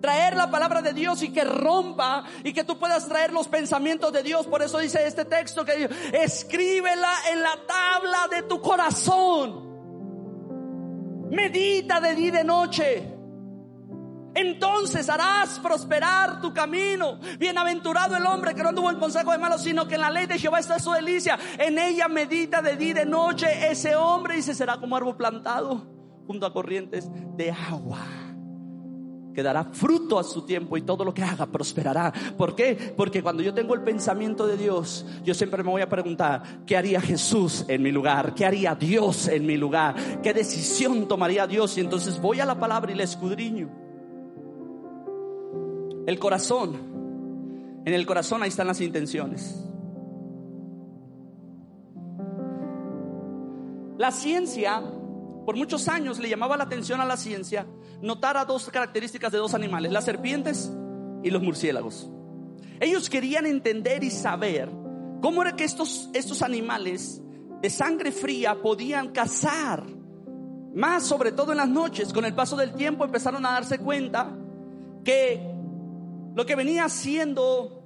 [0.00, 4.12] traer la palabra de Dios y que rompa y que tú puedas traer los pensamientos
[4.12, 4.46] de Dios.
[4.46, 9.66] Por eso dice este texto que escríbela en la tabla de tu corazón.
[11.30, 13.17] Medita de día y de noche.
[14.38, 17.18] Entonces harás prosperar tu camino.
[17.38, 20.26] Bienaventurado el hombre que no tuvo el consejo de malos, sino que en la ley
[20.26, 21.36] de Jehová está su delicia.
[21.58, 23.68] En ella medita de día y de noche.
[23.68, 25.86] Ese hombre dice será como árbol plantado
[26.26, 27.98] junto a corrientes de agua
[29.34, 32.12] que dará fruto a su tiempo y todo lo que haga prosperará.
[32.36, 32.94] ¿Por qué?
[32.96, 36.76] Porque cuando yo tengo el pensamiento de Dios, yo siempre me voy a preguntar, ¿qué
[36.76, 38.34] haría Jesús en mi lugar?
[38.34, 39.94] ¿Qué haría Dios en mi lugar?
[40.22, 41.76] ¿Qué decisión tomaría Dios?
[41.78, 43.87] Y entonces voy a la palabra y le escudriño.
[46.08, 49.62] El corazón, en el corazón ahí están las intenciones.
[53.98, 54.80] La ciencia
[55.44, 57.66] por muchos años le llamaba la atención a la ciencia
[58.00, 60.72] notar a dos características de dos animales, las serpientes
[61.22, 62.10] y los murciélagos.
[62.80, 64.70] Ellos querían entender y saber
[65.20, 67.20] cómo era que estos, estos animales
[67.60, 69.84] de sangre fría podían cazar,
[70.74, 72.14] más sobre todo en las noches.
[72.14, 74.34] Con el paso del tiempo empezaron a darse cuenta
[75.04, 75.47] que
[76.34, 77.78] lo que venía siendo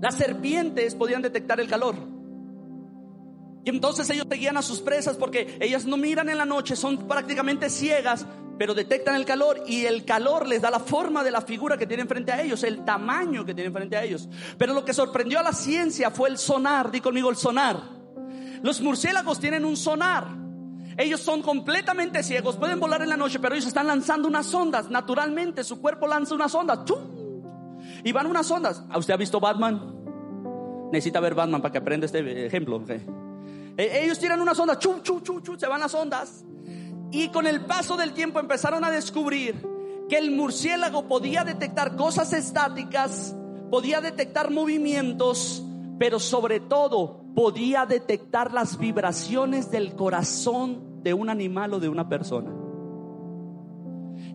[0.00, 1.94] las serpientes podían detectar el calor.
[3.64, 7.06] Y entonces ellos seguían a sus presas porque ellas no miran en la noche, son
[7.06, 8.26] prácticamente ciegas,
[8.58, 11.86] pero detectan el calor y el calor les da la forma de la figura que
[11.86, 14.28] tienen frente a ellos, el tamaño que tienen frente a ellos.
[14.56, 17.80] Pero lo que sorprendió a la ciencia fue el sonar, di conmigo el sonar.
[18.62, 20.26] Los murciélagos tienen un sonar.
[20.96, 24.90] Ellos son completamente ciegos, pueden volar en la noche, pero ellos están lanzando unas ondas.
[24.90, 26.80] Naturalmente su cuerpo lanza unas ondas.
[28.04, 28.84] Y van unas ondas.
[28.96, 30.00] ¿Usted ha visto Batman?
[30.92, 32.82] Necesita ver Batman para que aprenda este ejemplo.
[32.88, 36.44] Eh, ellos tiran unas ondas, chu, chu, chu, chu, se van las ondas.
[37.12, 39.66] Y con el paso del tiempo empezaron a descubrir
[40.08, 43.36] que el murciélago podía detectar cosas estáticas,
[43.70, 45.64] podía detectar movimientos,
[45.98, 52.08] pero sobre todo podía detectar las vibraciones del corazón de un animal o de una
[52.08, 52.52] persona.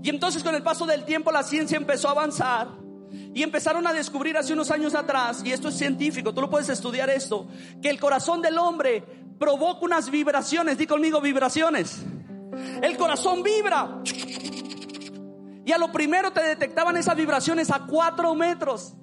[0.02, 3.94] Y entonces con el paso del tiempo la ciencia empezó a avanzar y empezaron a
[3.94, 7.48] descubrir hace unos años atrás, y esto es científico, tú lo puedes estudiar esto,
[7.82, 9.04] que el corazón del hombre
[9.38, 12.02] provoca unas vibraciones, di conmigo vibraciones.
[12.82, 14.02] El corazón vibra.
[15.66, 18.94] Y a lo primero te detectaban esas vibraciones a cuatro metros,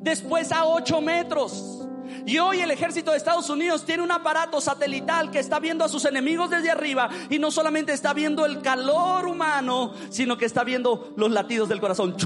[0.00, 1.86] después a ocho metros.
[2.26, 5.88] Y hoy el ejército de Estados Unidos tiene un aparato satelital que está viendo a
[5.88, 10.64] sus enemigos desde arriba y no solamente está viendo el calor humano, sino que está
[10.64, 12.16] viendo los latidos del corazón.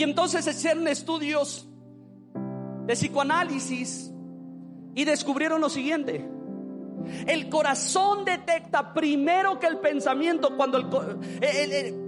[0.00, 1.68] Y entonces hicieron estudios
[2.86, 4.10] de psicoanálisis
[4.94, 6.26] y descubrieron lo siguiente.
[7.26, 10.88] El corazón detecta primero que el pensamiento, cuando el,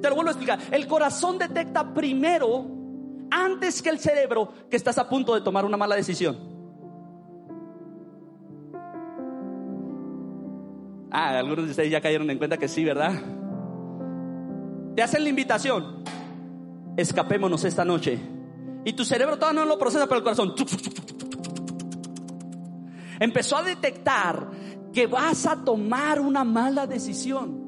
[0.00, 2.66] te lo vuelvo a explicar, el corazón detecta primero,
[3.30, 6.38] antes que el cerebro, que estás a punto de tomar una mala decisión.
[11.10, 13.20] Ah, algunos de ustedes ya cayeron en cuenta que sí, ¿verdad?
[14.96, 16.02] Te hacen la invitación,
[16.96, 18.18] escapémonos esta noche
[18.84, 20.54] y tu cerebro todavía no lo procesa, pero el corazón
[23.20, 24.50] empezó a detectar
[24.92, 27.62] que vas a tomar una mala decisión.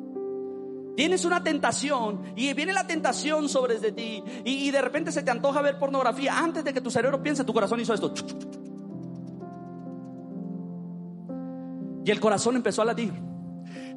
[0.97, 5.22] Tienes una tentación y viene la tentación sobre de ti y, y, de repente se
[5.22, 6.39] te antoja ver pornografía.
[6.39, 8.12] Antes de que tu cerebro piense, tu corazón hizo esto.
[12.05, 13.12] Y el corazón empezó a latir.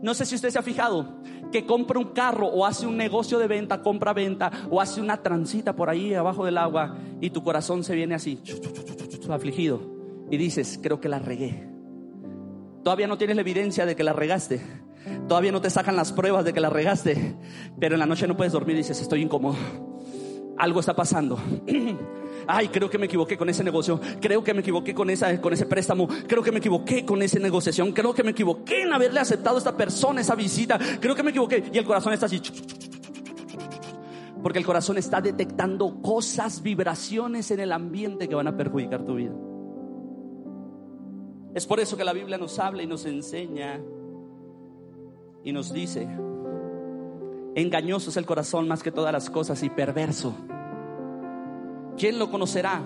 [0.02, 1.22] No sé si usted se ha fijado
[1.52, 5.76] que compra un carro o hace un negocio de venta, compra-venta o hace una transita
[5.76, 8.40] por ahí abajo del agua y tu corazón se viene así,
[9.30, 9.82] afligido.
[10.30, 11.70] Y dices, creo que la regué.
[12.84, 14.62] Todavía no tienes la evidencia de que la regaste.
[15.28, 17.36] Todavía no te sacan las pruebas de que la regaste.
[17.80, 19.56] Pero en la noche no puedes dormir y dices, estoy incómodo.
[20.58, 21.38] Algo está pasando.
[22.48, 24.00] Ay, creo que me equivoqué con ese negocio.
[24.22, 26.08] Creo que me equivoqué con, esa, con ese préstamo.
[26.28, 27.92] Creo que me equivoqué con esa negociación.
[27.92, 30.80] Creo que me equivoqué en haberle aceptado a esta persona esa visita.
[31.00, 31.64] Creo que me equivoqué.
[31.72, 32.42] Y el corazón está así.
[34.42, 39.16] Porque el corazón está detectando cosas, vibraciones en el ambiente que van a perjudicar tu
[39.16, 39.34] vida.
[41.54, 43.82] Es por eso que la Biblia nos habla y nos enseña
[45.44, 46.08] y nos dice,
[47.62, 50.36] engañoso es el corazón más que todas las cosas y perverso.
[51.98, 52.82] ¿Quién lo conocerá?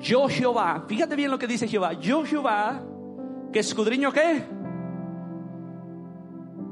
[0.00, 2.80] Yo Jehová, fíjate bien lo que dice Jehová, yo Jehová,
[3.52, 4.44] que escudriño qué,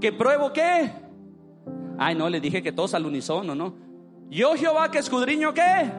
[0.01, 0.93] que pruebo qué.
[1.99, 3.75] Ay, no, le dije que todos al unísono, ¿no?
[4.31, 5.91] Yo Jehová, que escudriño qué.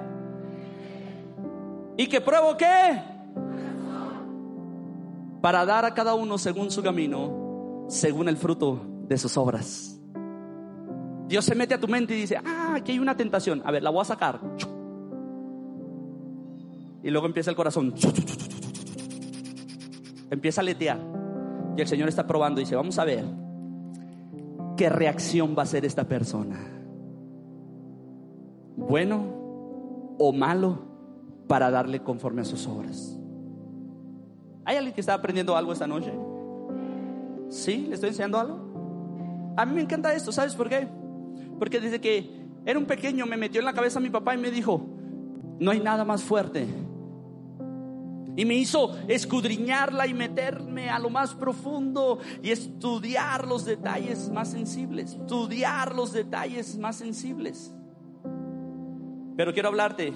[1.98, 3.02] Y que pruebo qué.
[5.42, 9.97] Para dar a cada uno según su camino, según el fruto de sus obras.
[11.28, 13.62] Dios se mete a tu mente y dice, ah, aquí hay una tentación.
[13.66, 14.40] A ver, la voy a sacar.
[17.04, 17.94] Y luego empieza el corazón.
[20.30, 21.00] Empieza a letear.
[21.76, 23.26] Y el Señor está probando y dice, vamos a ver
[24.78, 26.58] qué reacción va a hacer esta persona.
[28.78, 30.80] Bueno o malo
[31.48, 33.18] para darle conforme a sus obras.
[34.66, 36.12] ¿Hay alguien que está aprendiendo algo esta noche?
[37.50, 37.86] ¿Sí?
[37.88, 39.54] ¿Le estoy enseñando algo?
[39.56, 40.88] A mí me encanta esto, ¿sabes por qué?
[41.60, 42.30] Porque desde que
[42.66, 44.86] era un pequeño me metió en la cabeza mi papá y me dijo,
[45.60, 46.68] no hay nada más fuerte.
[48.36, 54.52] Y me hizo escudriñarla y meterme a lo más profundo y estudiar los detalles más
[54.52, 57.74] sensibles, estudiar los detalles más sensibles.
[59.36, 60.14] Pero quiero hablarte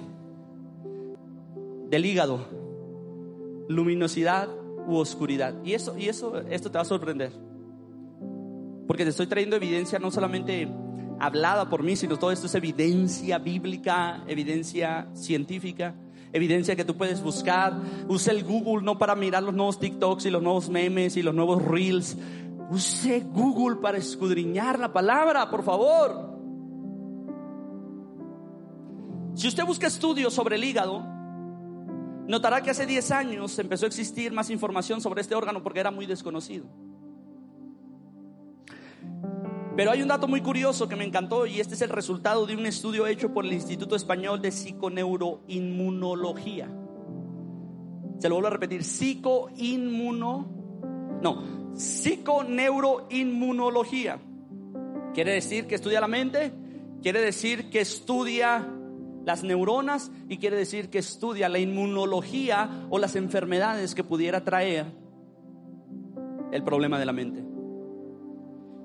[1.89, 2.45] del hígado,
[3.67, 4.49] luminosidad
[4.87, 5.55] u oscuridad.
[5.63, 7.31] Y eso, y eso, esto te va a sorprender.
[8.87, 10.67] Porque te estoy trayendo evidencia no solamente
[11.21, 15.93] hablada por mí, sino todo esto es evidencia bíblica, evidencia científica,
[16.33, 17.79] evidencia que tú puedes buscar.
[18.07, 21.35] Use el Google no para mirar los nuevos TikToks y los nuevos memes y los
[21.35, 22.17] nuevos Reels.
[22.71, 26.31] Use Google para escudriñar la palabra, por favor.
[29.35, 31.05] Si usted busca estudios sobre el hígado,
[32.27, 35.91] notará que hace 10 años empezó a existir más información sobre este órgano porque era
[35.91, 36.65] muy desconocido.
[39.75, 42.55] Pero hay un dato muy curioso que me encantó y este es el resultado de
[42.55, 46.69] un estudio hecho por el Instituto Español de Psiconeuroinmunología.
[48.19, 50.45] Se lo vuelvo a repetir, psicoinmuno,
[51.21, 54.19] no, psiconeuroinmunología.
[55.13, 56.51] Quiere decir que estudia la mente,
[57.01, 58.67] quiere decir que estudia
[59.25, 64.87] las neuronas y quiere decir que estudia la inmunología o las enfermedades que pudiera traer
[66.51, 67.50] el problema de la mente.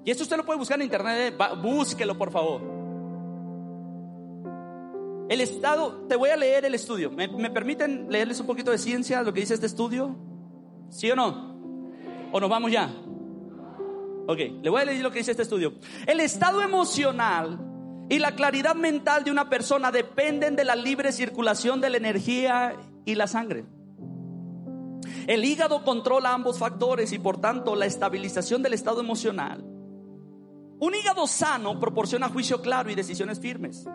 [0.06, 2.62] Y esto usted lo puede buscar en internet, eh, búsquelo por favor.
[5.28, 7.10] El estado, te voy a leer el estudio.
[7.10, 10.16] ¿Me, permiten leerles un poquito de ciencia, lo que dice este estudio?
[10.90, 11.58] ¿Sí o no?
[12.30, 12.88] ¿O nos vamos ya?
[14.28, 15.74] Ok, le voy a leer lo que dice este estudio.
[16.06, 17.58] El estado emocional
[18.08, 22.76] y la claridad mental de una persona dependen de la libre circulación de la energía
[23.04, 23.64] y la sangre.
[25.26, 29.72] El hígado controla ambos factores y por tanto la estabilización del estado emocional
[30.78, 33.86] un hígado sano proporciona juicio claro y decisiones firmes.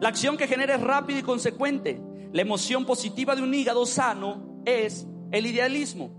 [0.00, 2.00] La acción que genera es rápida y consecuente.
[2.32, 6.10] La emoción positiva de un hígado sano es el idealismo.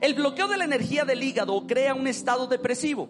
[0.00, 3.08] El bloqueo de la energía del hígado crea un estado depresivo.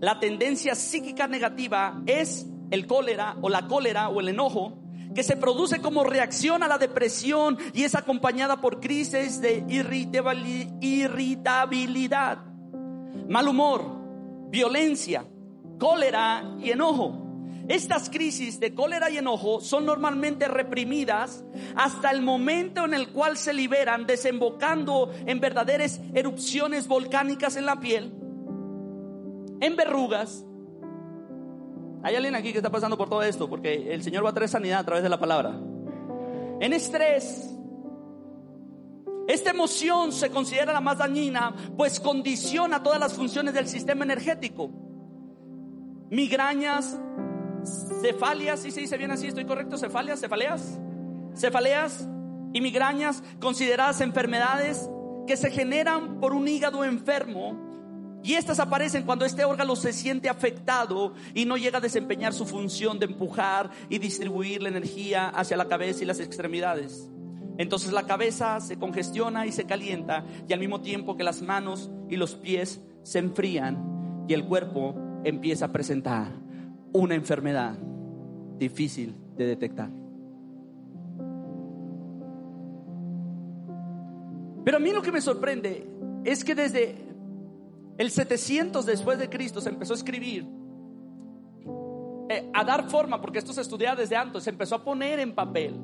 [0.00, 4.78] La tendencia psíquica negativa es el cólera o la cólera o el enojo
[5.14, 9.64] que se produce como reacción a la depresión y es acompañada por crisis de
[10.80, 12.38] irritabilidad,
[13.28, 13.82] mal humor,
[14.50, 15.24] violencia,
[15.78, 17.22] cólera y enojo.
[17.68, 23.36] Estas crisis de cólera y enojo son normalmente reprimidas hasta el momento en el cual
[23.36, 28.12] se liberan, desembocando en verdaderas erupciones volcánicas en la piel,
[29.60, 30.44] en verrugas.
[32.04, 34.48] Hay alguien aquí que está pasando por todo esto, porque el Señor va a traer
[34.48, 35.58] sanidad a través de la palabra.
[36.60, 37.52] En estrés,
[39.26, 44.70] Esta emoción se considera la más dañina, pues condiciona todas las funciones del sistema energético.
[46.10, 46.98] Migrañas,
[48.00, 50.78] cefalias, si se dice bien así, estoy correcto, cefalias, cefaleas,
[51.34, 52.08] cefaleas
[52.52, 54.88] y migrañas, consideradas enfermedades
[55.26, 57.66] que se generan por un hígado enfermo
[58.22, 62.44] y estas aparecen cuando este órgano se siente afectado y no llega a desempeñar su
[62.44, 67.08] función de empujar y distribuir la energía hacia la cabeza y las extremidades.
[67.58, 71.90] Entonces la cabeza se congestiona y se calienta y al mismo tiempo que las manos
[72.10, 76.32] y los pies se enfrían y el cuerpo empieza a presentar
[76.92, 77.76] una enfermedad
[78.58, 79.90] difícil de detectar.
[84.64, 85.86] Pero a mí lo que me sorprende
[86.24, 86.96] es que desde
[87.98, 90.46] el 700 después de Cristo se empezó a escribir,
[92.28, 95.34] eh, a dar forma, porque esto se estudiaba desde antes, se empezó a poner en
[95.34, 95.74] papel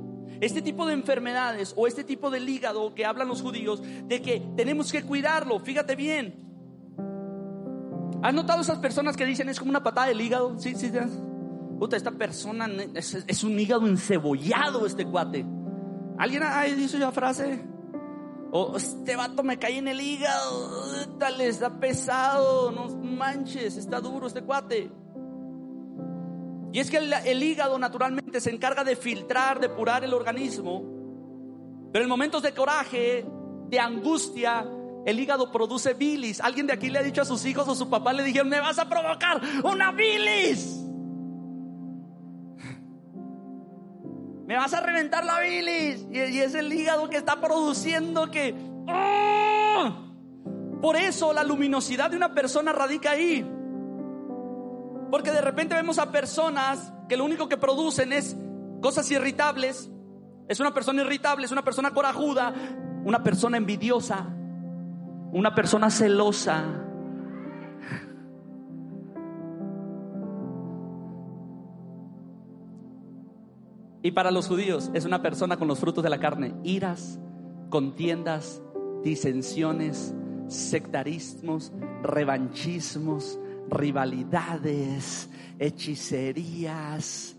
[0.41, 4.43] este tipo de enfermedades o este tipo del hígado que hablan los judíos, de que
[4.57, 6.52] tenemos que cuidarlo, fíjate bien.
[8.23, 10.59] ¿Has notado esas personas que dicen es como una patada del hígado?
[10.59, 10.93] Sí, sí,
[11.79, 15.45] Puta, esta persona es, un hígado encebollado, este cuate.
[16.19, 17.65] ¿Alguien ha dicho ya frase?
[18.53, 24.29] O este vato me cae en el hígado, tal, está pesado, no manches, está duro
[24.29, 24.91] este cuate.
[26.73, 30.85] Y es que el, hígado naturalmente se encarga de filtrar, de depurar el organismo,
[31.93, 33.27] pero en momentos de coraje,
[33.69, 34.65] de angustia,
[35.05, 36.41] el hígado produce bilis.
[36.41, 38.61] ¿Alguien de aquí le ha dicho a sus hijos o su papá le dijeron, me
[38.61, 40.67] vas a provocar una bilis?
[44.47, 46.07] me vas a reventar la bilis.
[46.11, 48.55] Y, es el hígado que está produciendo que...
[48.87, 49.99] ¡ah!
[50.81, 53.49] Por eso la luminosidad de una persona radica ahí.
[55.11, 58.37] Porque de repente vemos a personas que lo único que producen es
[58.81, 59.91] cosas irritables.
[60.49, 62.53] Es una persona irritable, es una persona corajuda,
[63.05, 64.27] una persona envidiosa,
[65.33, 66.65] una persona celosa,
[74.05, 77.21] Y para los judíos es una persona con los frutos de la carne, iras,
[77.71, 78.61] contiendas,
[79.05, 80.13] disensiones,
[80.49, 81.73] sectarismos,
[82.03, 83.39] revanchismos,
[83.71, 85.31] rivalidades,
[85.61, 87.37] hechicerías,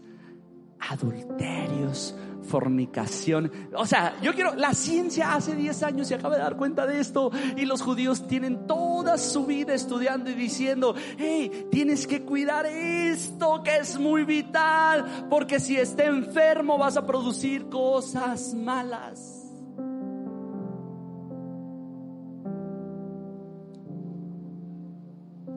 [0.80, 3.52] adulterios, fornicación.
[3.76, 7.00] O sea, yo quiero, la ciencia hace 10 años se acaba de dar cuenta de
[7.00, 12.66] esto y los judíos tienen toda su vida estudiando y diciendo, hey, tienes que cuidar
[12.66, 19.40] esto que es muy vital, porque si está enfermo vas a producir cosas malas.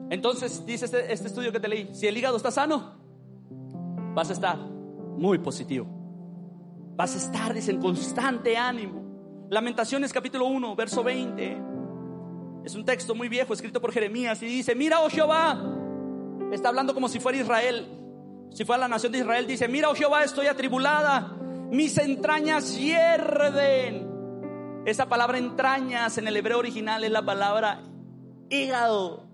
[0.09, 2.93] Entonces, dice este, este estudio que te leí, si el hígado está sano,
[4.13, 5.96] vas a estar muy positivo.
[6.97, 9.47] Vas a estar, dice, en constante ánimo.
[9.51, 11.57] Lamentaciones capítulo 1, verso 20.
[12.65, 15.61] Es un texto muy viejo escrito por Jeremías y dice, mira, oh Jehová,
[16.51, 17.87] está hablando como si fuera Israel,
[18.49, 21.37] si fuera la nación de Israel, dice, mira, oh Jehová, estoy atribulada,
[21.69, 24.07] mis entrañas hierven.
[24.87, 27.83] Esa palabra entrañas en el hebreo original es la palabra
[28.49, 29.27] hígado.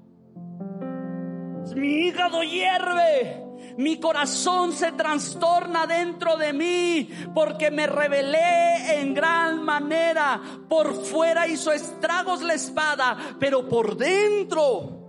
[1.77, 3.52] Mi hígado hierve.
[3.77, 10.41] Mi corazón se trastorna dentro de mí porque me rebelé en gran manera.
[10.69, 15.03] Por fuera hizo estragos la espada, pero por dentro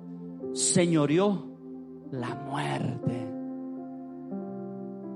[0.55, 1.55] señoreó
[2.13, 3.25] la muerte.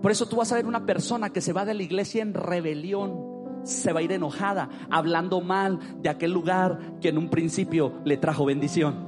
[0.03, 2.35] Por eso tú vas a ver una persona que se va de la iglesia en
[2.35, 7.95] rebelión, se va a ir enojada, hablando mal de aquel lugar que en un principio
[8.05, 9.08] le trajo bendición.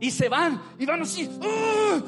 [0.00, 1.30] Y se van, y van así.
[1.42, 2.00] ¡Ah!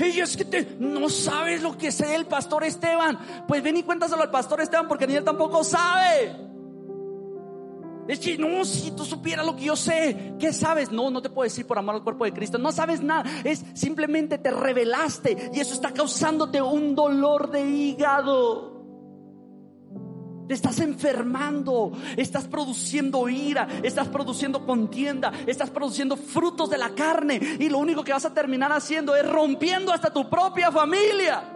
[0.00, 3.18] Es que te, no sabes lo que sé el pastor Esteban.
[3.46, 6.36] Pues ven y cuéntaselo al pastor Esteban porque ni él tampoco sabe.
[8.08, 10.90] Es que no, si tú supieras lo que yo sé, ¿qué sabes?
[10.90, 12.56] No, no te puedo decir por amor al cuerpo de Cristo.
[12.56, 13.28] No sabes nada.
[13.44, 18.77] Es simplemente te revelaste y eso está causándote un dolor de hígado.
[20.48, 27.38] Te estás enfermando, estás produciendo ira, estás produciendo contienda, estás produciendo frutos de la carne
[27.58, 31.52] y lo único que vas a terminar haciendo es rompiendo hasta tu propia familia.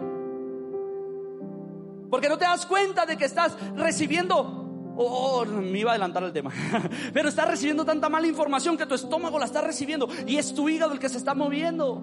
[2.11, 4.61] Porque no te das cuenta de que estás recibiendo
[4.95, 6.51] Oh, oh me iba a adelantar el tema.
[7.13, 10.69] Pero estás recibiendo tanta mala información que tu estómago la está recibiendo y es tu
[10.69, 11.99] hígado el que se está moviendo.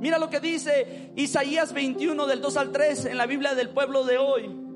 [0.00, 4.04] Mira lo que dice Isaías 21 del 2 al 3 en la Biblia del pueblo
[4.04, 4.67] de hoy.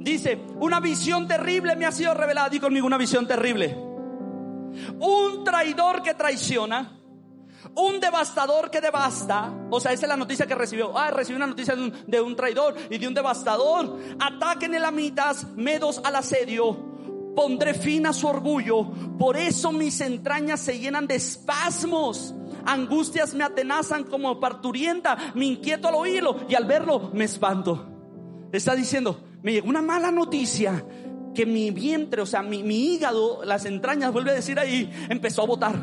[0.00, 2.48] Dice, una visión terrible me ha sido revelada.
[2.48, 3.76] Di conmigo una visión terrible.
[4.98, 6.96] Un traidor que traiciona
[7.74, 10.96] Un devastador que devasta, o sea, esa es la noticia que recibió.
[10.96, 13.98] Ah, recibió una noticia de un, traidor y de un devastador.
[14.18, 16.88] Ataquen elamitas, medos al asedio.
[17.36, 18.90] Pondré fin a su orgullo.
[19.18, 22.34] Por eso mis entrañas se llenan de espasmos.
[22.64, 25.16] Angustias me atenazan como parturienta.
[25.34, 27.86] Me inquieto al oírlo y al verlo me espanto.
[28.50, 30.84] Está diciendo, me llegó una mala noticia
[31.34, 35.42] que mi vientre, o sea, mi, mi hígado, las entrañas, vuelve a decir ahí, empezó
[35.42, 35.76] a botar.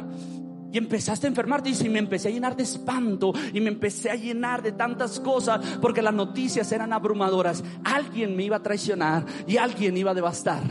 [0.71, 4.15] Y empezaste a enfermarte y me empecé a llenar de espanto y me empecé a
[4.15, 7.63] llenar de tantas cosas porque las noticias eran abrumadoras.
[7.85, 10.61] Alguien me iba a traicionar y alguien iba a devastar.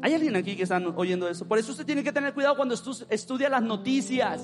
[0.00, 1.46] ¿Hay alguien aquí que están oyendo eso?
[1.46, 4.40] Por eso usted tiene que tener cuidado cuando estudia las noticias.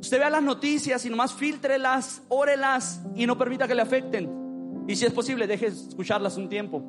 [0.00, 4.41] Usted vea las noticias y nomás filtrelas, órelas y no permita que le afecten.
[4.86, 6.82] Y si es posible, deje escucharlas un tiempo.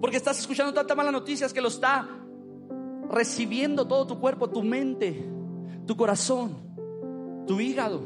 [0.00, 2.08] Porque estás escuchando tantas malas noticias que lo está
[3.10, 5.28] recibiendo todo tu cuerpo, tu mente,
[5.86, 6.56] tu corazón,
[7.46, 8.00] tu hígado.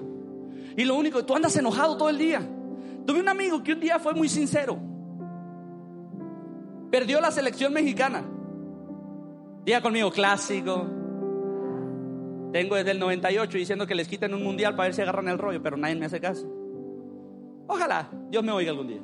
[0.77, 2.41] Y lo único, tú andas enojado todo el día.
[3.07, 4.79] Tuve un amigo que un día fue muy sincero.
[6.91, 8.25] Perdió la selección mexicana.
[9.65, 10.87] Día conmigo, clásico.
[12.53, 15.39] Tengo desde el 98 diciendo que les quiten un mundial para ver si agarran el
[15.39, 16.47] rollo, pero nadie me hace caso.
[17.67, 19.01] Ojalá Dios me oiga algún día.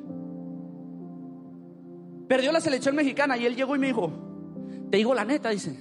[2.31, 4.09] Perdió la selección mexicana y él llegó y me dijo,
[4.89, 5.77] te digo la neta, dice,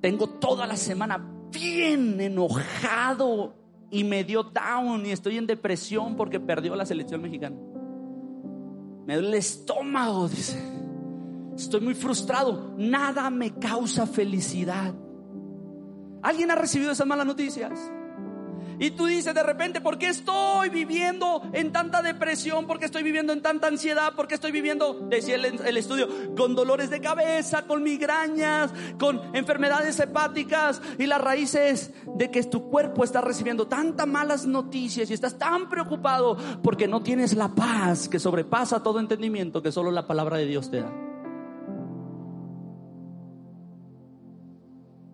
[0.00, 3.52] tengo toda la semana bien enojado
[3.90, 7.56] y me dio down y estoy en depresión porque perdió la selección mexicana.
[9.06, 10.58] Me duele el estómago, dice.
[11.54, 12.72] Estoy muy frustrado.
[12.78, 14.94] Nada me causa felicidad.
[16.22, 17.78] ¿Alguien ha recibido esas malas noticias?
[18.80, 22.66] Y tú dices de repente, ¿por qué estoy viviendo en tanta depresión?
[22.66, 24.14] ¿Por qué estoy viviendo en tanta ansiedad?
[24.14, 30.00] ¿Por qué estoy viviendo, decía el, estudio, con dolores de cabeza, con migrañas, con enfermedades
[30.00, 30.80] hepáticas?
[30.98, 35.38] Y la raíz es de que tu cuerpo está recibiendo tantas malas noticias y estás
[35.38, 40.38] tan preocupado porque no tienes la paz que sobrepasa todo entendimiento que solo la palabra
[40.38, 40.90] de Dios te da.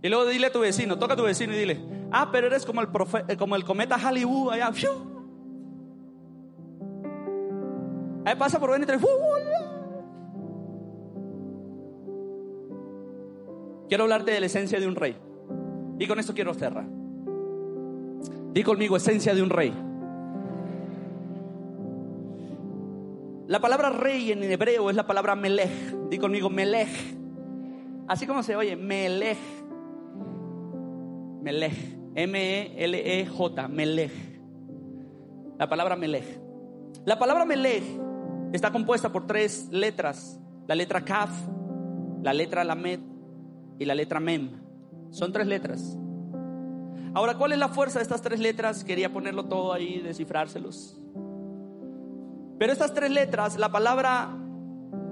[0.03, 1.81] Y luego dile a tu vecino, toca a tu vecino y dile,
[2.13, 2.89] ah, pero eres como el,
[3.29, 4.71] eh, como el cometa Hollywood allá.
[8.25, 8.89] Ahí pasa por venir
[13.89, 15.17] Quiero hablarte de la esencia de un rey.
[15.99, 16.87] Y con esto quiero cerrar.
[18.53, 19.73] Di conmigo, esencia de un rey.
[23.47, 25.71] La palabra rey en hebreo es la palabra melech.
[26.11, 26.89] Di conmigo, melech.
[28.09, 29.39] Así como se oye, melech.
[31.43, 31.96] Melech.
[32.17, 33.69] M-E-L-E-J.
[33.69, 34.13] Melech.
[35.59, 36.41] La palabra Melech.
[37.05, 37.85] La palabra Melech
[38.53, 40.41] está compuesta por tres letras.
[40.67, 41.31] La letra Kaf,
[42.23, 43.01] la letra Lamed
[43.79, 44.51] y la letra Mem.
[45.11, 45.97] Son tres letras.
[47.15, 48.83] Ahora, ¿cuál es la fuerza de estas tres letras?
[48.83, 50.99] Quería ponerlo todo ahí, descifrárselos.
[52.59, 54.29] Pero estas tres letras, la palabra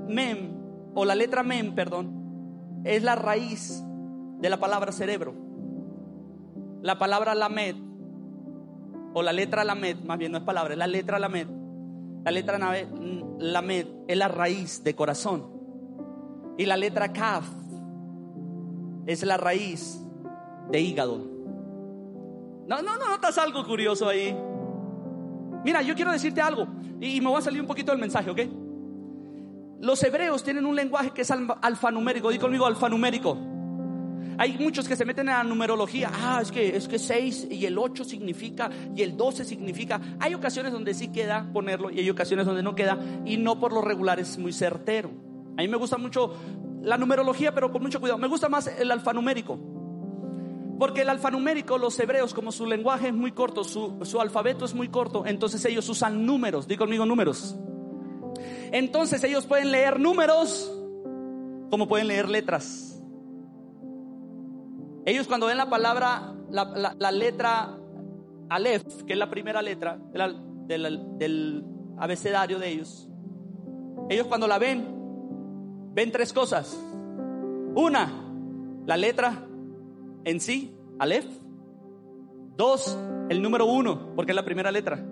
[0.09, 0.55] Mem,
[0.95, 3.85] o la letra Mem, perdón, es la raíz
[4.41, 5.43] de la palabra cerebro.
[6.85, 7.76] La palabra Lamed,
[9.14, 11.49] o la letra Lamed, más bien no es palabra, es la letra Lamed.
[12.22, 15.47] La letra Lamed es la raíz de corazón.
[16.59, 17.47] Y la letra Kaf
[19.07, 19.99] es la raíz
[20.70, 21.16] de hígado.
[22.66, 24.37] No, no, no notas algo curioso ahí.
[25.64, 26.66] Mira, yo quiero decirte algo
[27.01, 28.41] y me voy a salir un poquito del mensaje, ¿ok?
[29.80, 32.28] Los hebreos tienen un lenguaje que es alfanumérico.
[32.28, 33.54] Di conmigo alfanumérico.
[34.39, 36.11] Hay muchos que se meten en la numerología.
[36.12, 40.01] Ah, es que es que 6 y el 8 significa y el 12 significa.
[40.20, 43.72] Hay ocasiones donde sí queda ponerlo y hay ocasiones donde no queda y no por
[43.72, 45.11] lo regular es muy certero.
[45.57, 46.35] A mí me gusta mucho
[46.82, 48.18] la numerología, pero con mucho cuidado.
[48.18, 49.59] Me gusta más el alfanumérico.
[50.78, 54.74] Porque el alfanumérico, los hebreos, como su lenguaje es muy corto, su, su alfabeto es
[54.74, 56.66] muy corto, entonces ellos usan números.
[56.66, 57.57] Di conmigo números.
[58.72, 60.72] Entonces ellos pueden leer números
[61.70, 62.93] como pueden leer letras.
[65.05, 67.77] Ellos cuando ven la palabra, la, letra
[68.49, 69.99] Aleph, que es la primera letra
[70.67, 71.65] del, del
[71.99, 73.09] abecedario de ellos,
[74.09, 74.85] ellos cuando la ven,
[75.95, 76.79] ven tres cosas.
[77.75, 78.13] Una,
[78.87, 79.47] la letra
[80.25, 81.27] en sí, Aleph.
[82.57, 82.97] Dos,
[83.29, 85.05] el número uno, porque es la primera letra.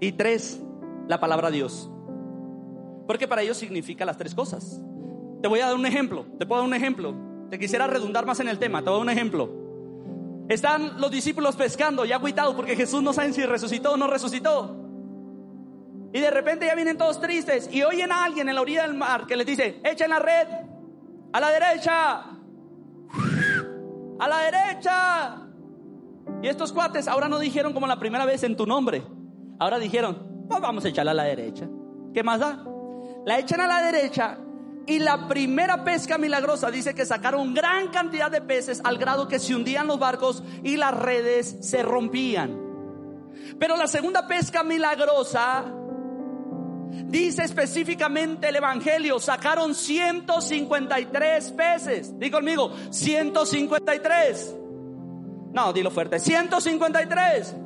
[0.00, 0.62] Y tres,
[1.08, 1.90] la palabra Dios.
[3.06, 4.80] Porque para ellos significa las tres cosas.
[5.42, 6.24] Te voy a dar un ejemplo.
[6.38, 7.14] Te puedo dar un ejemplo.
[7.50, 8.82] Te quisiera redundar más en el tema.
[8.82, 9.64] Te doy un ejemplo.
[10.48, 14.76] Están los discípulos pescando, ya agüitados porque Jesús no sabe si resucitó o no resucitó.
[16.12, 18.94] Y de repente ya vienen todos tristes y oyen a alguien en la orilla del
[18.94, 20.46] mar que les dice, echen la red
[21.32, 22.24] a la derecha,
[24.20, 25.40] a la derecha.
[26.42, 29.02] Y estos cuates ahora no dijeron como la primera vez en tu nombre.
[29.58, 31.66] Ahora dijeron, vamos a echarla a la derecha.
[32.12, 32.64] ¿Qué más da?
[33.24, 34.38] La echan a la derecha
[34.86, 39.38] y la primera pesca milagrosa dice que sacaron gran cantidad de peces al grado que
[39.38, 42.60] se hundían los barcos y las redes se rompían.
[43.58, 45.64] Pero la segunda pesca milagrosa
[47.06, 52.18] dice específicamente el Evangelio, sacaron 153 peces.
[52.18, 54.56] Di conmigo, 153.
[55.52, 57.56] No, dilo fuerte, 153.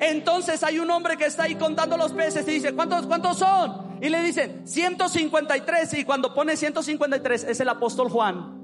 [0.00, 3.89] Entonces hay un hombre que está ahí contando los peces y dice, ¿cuántos, cuántos son?
[4.00, 5.94] Y le dicen, 153.
[5.94, 8.60] Y cuando pone 153 es el apóstol Juan.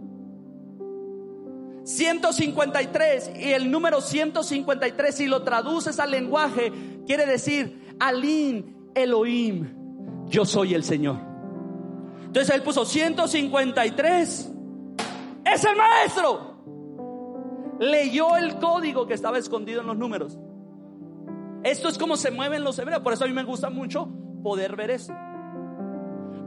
[1.85, 6.73] 153 y el número 153 si lo traduces al lenguaje
[7.07, 11.17] quiere decir Alin Elohim, yo soy el Señor.
[12.25, 14.53] Entonces él puso 153.
[15.45, 16.57] Es el maestro.
[17.79, 20.39] Leyó el código que estaba escondido en los números.
[21.63, 23.03] Esto es como se mueven los hebreos.
[23.03, 24.09] Por eso a mí me gusta mucho
[24.43, 25.15] poder ver eso.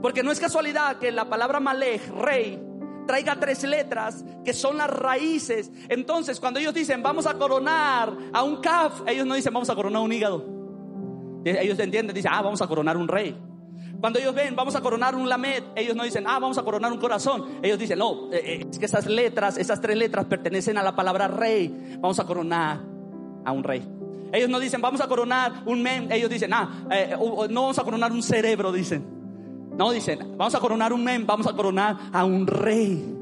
[0.02, 2.60] Porque no es casualidad que la palabra Malej, rey,
[3.06, 5.70] traiga tres letras que son las raíces.
[5.88, 9.74] Entonces, cuando ellos dicen vamos a coronar a un kaf, ellos no dicen vamos a
[9.74, 10.60] coronar un hígado.
[11.44, 13.36] Ellos entienden, dicen, ah, vamos a coronar un rey.
[14.00, 16.92] Cuando ellos ven, vamos a coronar un lamed, ellos no dicen, ah, vamos a coronar
[16.92, 17.60] un corazón.
[17.62, 20.94] Ellos dicen, no, eh, eh, es que esas letras, esas tres letras pertenecen a la
[20.94, 21.96] palabra rey.
[22.00, 22.80] Vamos a coronar
[23.44, 23.86] a un rey.
[24.32, 26.10] Ellos no dicen, vamos a coronar un mem.
[26.10, 27.16] Ellos dicen, ah, eh,
[27.50, 29.19] no vamos a coronar un cerebro, dicen.
[29.76, 33.16] No, dicen, vamos a coronar un mem, vamos a coronar a un rey.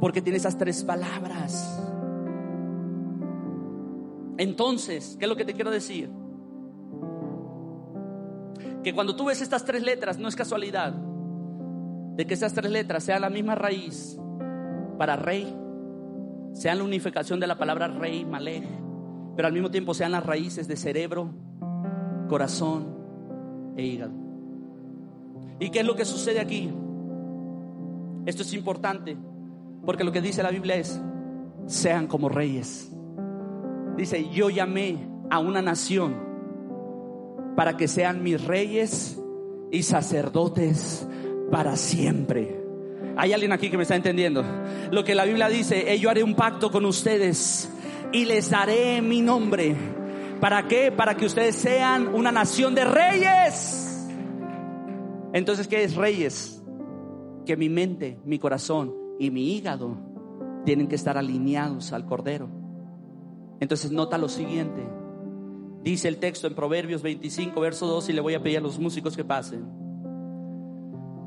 [0.00, 1.84] Porque tiene esas tres palabras.
[4.36, 6.10] Entonces, ¿qué es lo que te quiero decir?
[8.84, 13.02] Que cuando tú ves estas tres letras, no es casualidad de que esas tres letras
[13.04, 14.18] sean la misma raíz
[14.96, 15.52] para rey,
[16.52, 18.64] sean la unificación de la palabra rey, malej,
[19.36, 21.30] pero al mismo tiempo sean las raíces de cerebro,
[22.28, 24.27] corazón e hígado.
[25.60, 26.70] ¿Y qué es lo que sucede aquí?
[28.26, 29.16] Esto es importante,
[29.84, 31.00] porque lo que dice la Biblia es,
[31.66, 32.90] sean como reyes.
[33.96, 34.98] Dice, yo llamé
[35.30, 36.14] a una nación
[37.56, 39.20] para que sean mis reyes
[39.72, 41.06] y sacerdotes
[41.50, 42.62] para siempre.
[43.16, 44.44] Hay alguien aquí que me está entendiendo.
[44.92, 47.68] Lo que la Biblia dice, yo haré un pacto con ustedes
[48.12, 49.74] y les daré mi nombre.
[50.40, 50.92] ¿Para qué?
[50.92, 53.87] Para que ustedes sean una nación de reyes.
[55.32, 56.62] Entonces, ¿qué es reyes?
[57.44, 59.96] Que mi mente, mi corazón y mi hígado
[60.64, 62.48] tienen que estar alineados al Cordero.
[63.60, 64.86] Entonces, nota lo siguiente.
[65.82, 68.78] Dice el texto en Proverbios 25, verso 2, y le voy a pedir a los
[68.78, 69.64] músicos que pasen.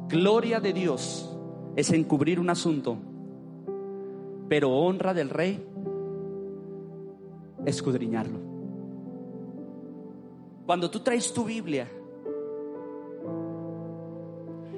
[0.07, 1.37] Gloria de Dios
[1.75, 2.97] es encubrir un asunto,
[4.49, 5.65] pero honra del rey
[7.65, 8.39] escudriñarlo.
[10.65, 11.87] Cuando tú traes tu Biblia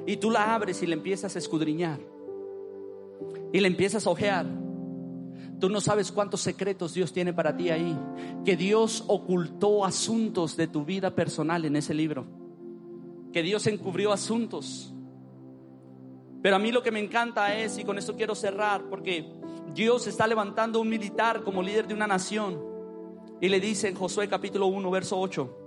[0.05, 1.99] y tú la abres y la empiezas a escudriñar.
[3.51, 4.45] Y la empiezas a ojear,
[5.59, 7.97] tú no sabes cuántos secretos Dios tiene para ti ahí,
[8.43, 12.25] que Dios ocultó asuntos de tu vida personal en ese libro,
[13.31, 14.93] que Dios encubrió asuntos.
[16.41, 19.31] Pero a mí lo que me encanta es, y con esto quiero cerrar, porque
[19.73, 22.59] Dios está levantando un militar como líder de una nación.
[23.39, 25.57] Y le dice en Josué capítulo 1, verso 8,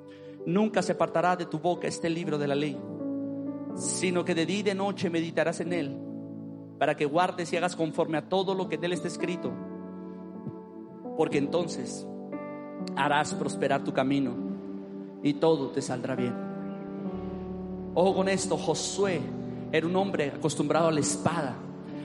[0.47, 2.77] nunca se apartará de tu boca este libro de la ley,
[3.77, 5.97] sino que de día y de noche meditarás en él,
[6.79, 9.53] para que guardes y hagas conforme a todo lo que de él está escrito,
[11.17, 12.07] porque entonces
[12.97, 14.35] harás prosperar tu camino
[15.23, 16.35] y todo te saldrá bien.
[17.95, 19.21] Ojo con esto, Josué
[19.73, 21.57] era un hombre acostumbrado a la espada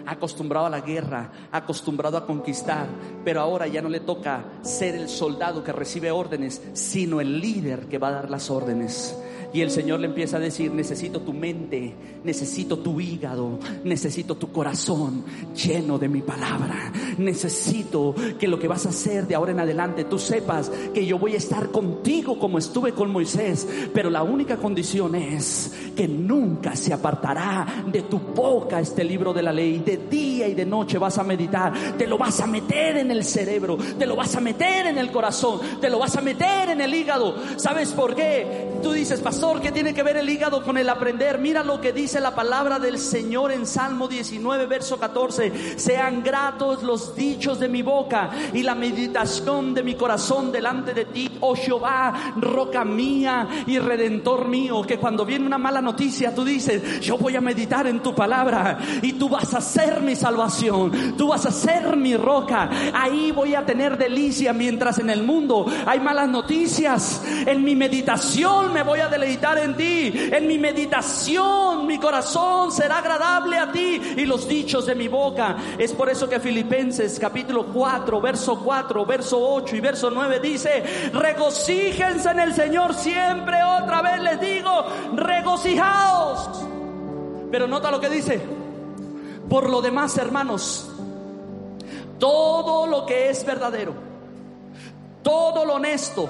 [0.06, 2.88] acostumbrado a la guerra, acostumbrado a conquistar,
[3.24, 7.88] pero ahora ya no le toca ser el soldado que recibe órdenes, sino el líder
[7.88, 9.18] que va a dar las órdenes.
[9.54, 11.94] Y el Señor le empieza a decir, necesito tu mente,
[12.24, 16.94] necesito tu hígado, necesito tu corazón lleno de mi palabra.
[17.18, 21.20] Necesito que lo que vas a hacer de ahora en adelante, tú sepas que yo
[21.20, 23.68] voy a estar contigo como estuve con Moisés.
[23.94, 29.44] Pero la única condición es que nunca se apartará de tu boca este libro de
[29.44, 29.80] la ley.
[29.80, 33.26] De día y de noche vas a meditar, te lo vas a meter en el
[33.26, 36.80] cerebro, te lo vas a meter en el corazón, te lo vas a meter en
[36.80, 37.36] el hígado.
[37.58, 38.70] ¿Sabes por qué?
[38.82, 41.40] Tú dices, pastor pastor, ¿qué tiene que ver el hígado con el aprender?
[41.40, 45.80] Mira lo que dice la palabra del Señor en Salmo 19, verso 14.
[45.80, 51.06] Sean gratos los dichos de mi boca y la meditación de mi corazón delante de
[51.06, 54.84] ti, oh Jehová, roca mía y redentor mío.
[54.84, 58.78] Que cuando viene una mala noticia, tú dices, yo voy a meditar en tu palabra
[59.02, 62.70] y tú vas a ser mi salvación, tú vas a ser mi roca.
[62.94, 67.24] Ahí voy a tener delicia mientras en el mundo hay malas noticias.
[67.48, 70.30] En mi meditación me voy a deleitar en ti.
[70.32, 75.56] En mi meditación mi corazón será agradable a ti y los dichos de mi boca.
[75.78, 80.84] Es por eso que Filipenses capítulo 4, verso 4, verso 8 y verso 9 dice,
[81.14, 83.58] regocíjense en el Señor siempre.
[83.64, 86.64] Otra vez les digo, regocijaos.
[87.52, 88.42] Pero nota lo que dice.
[89.50, 90.90] Por lo demás, hermanos,
[92.20, 93.94] todo lo que es verdadero,
[95.24, 96.30] todo lo honesto,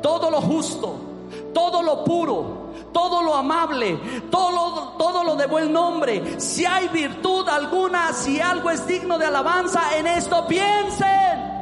[0.00, 1.13] todo lo justo,
[1.54, 3.98] todo lo puro, todo lo amable,
[4.30, 9.26] todo, todo lo de buen nombre, si hay virtud alguna, si algo es digno de
[9.26, 11.54] alabanza, en esto piensen.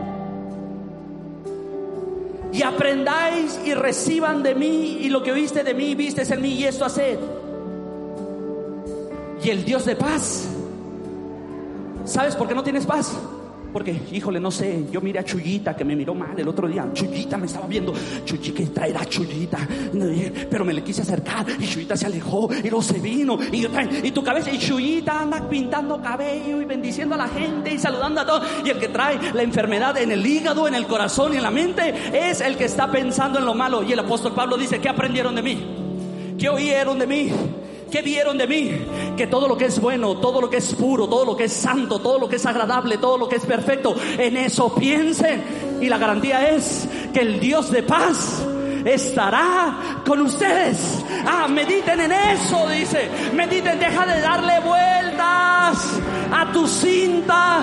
[2.53, 6.55] Y aprendáis y reciban de mí, y lo que viste de mí, vistes en mí,
[6.55, 7.18] y esto haced.
[9.45, 10.49] Y el Dios de paz,
[12.05, 13.12] ¿sabes por qué no tienes paz?
[13.73, 16.87] Porque, híjole, no sé, yo miré a Chuyita que me miró mal el otro día.
[16.93, 17.95] Chuyita me estaba viendo.
[18.25, 19.59] Chuyi, ¿qué traerá Chuyita?
[20.51, 23.39] Pero me le quise acercar y Chuyita se alejó y luego se vino.
[23.51, 23.70] Y, yo,
[24.03, 28.20] y tu cabeza, y Chuyita anda pintando cabello y bendiciendo a la gente y saludando
[28.20, 28.47] a todos.
[28.64, 31.51] Y el que trae la enfermedad en el hígado, en el corazón y en la
[31.51, 33.83] mente es el que está pensando en lo malo.
[33.83, 36.37] Y el apóstol Pablo dice: ¿Qué aprendieron de mí?
[36.39, 37.33] ¿Qué oyeron de mí?
[37.93, 38.70] ¿Qué vieron de mí?
[39.18, 41.53] Que todo lo que es bueno, todo lo que es puro, todo lo que es
[41.53, 45.78] santo, todo lo que es agradable, todo lo que es perfecto, en eso piensen.
[45.78, 48.43] Y la garantía es que el Dios de paz
[48.86, 51.05] estará con ustedes.
[51.26, 53.11] Ah, mediten en eso, dice.
[53.34, 56.01] Mediten, deja de darle vueltas
[56.32, 57.62] a tu cinta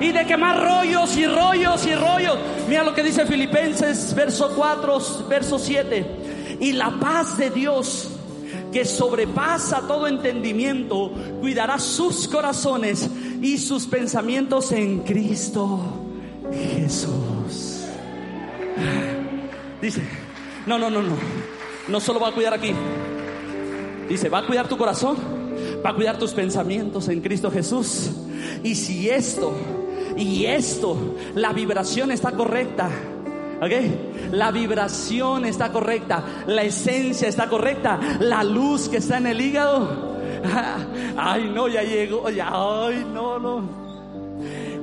[0.00, 2.38] y de quemar rollos y rollos y rollos.
[2.66, 4.98] Mira lo que dice Filipenses, verso 4,
[5.28, 6.56] verso 7.
[6.60, 8.15] Y la paz de Dios
[8.76, 11.10] que sobrepasa todo entendimiento,
[11.40, 13.08] cuidará sus corazones
[13.40, 15.80] y sus pensamientos en Cristo
[16.52, 17.86] Jesús.
[19.80, 20.02] Dice,
[20.66, 21.14] no, no, no, no,
[21.88, 22.74] no solo va a cuidar aquí.
[24.10, 25.16] Dice, va a cuidar tu corazón,
[25.82, 28.10] va a cuidar tus pensamientos en Cristo Jesús.
[28.62, 29.54] Y si esto,
[30.18, 30.98] y esto,
[31.34, 32.90] la vibración está correcta,
[33.60, 34.32] ¿Ok?
[34.32, 40.16] La vibración está correcta, la esencia está correcta, la luz que está en el hígado.
[41.16, 43.86] Ay, no, ya llegó, ya, ay, no, no.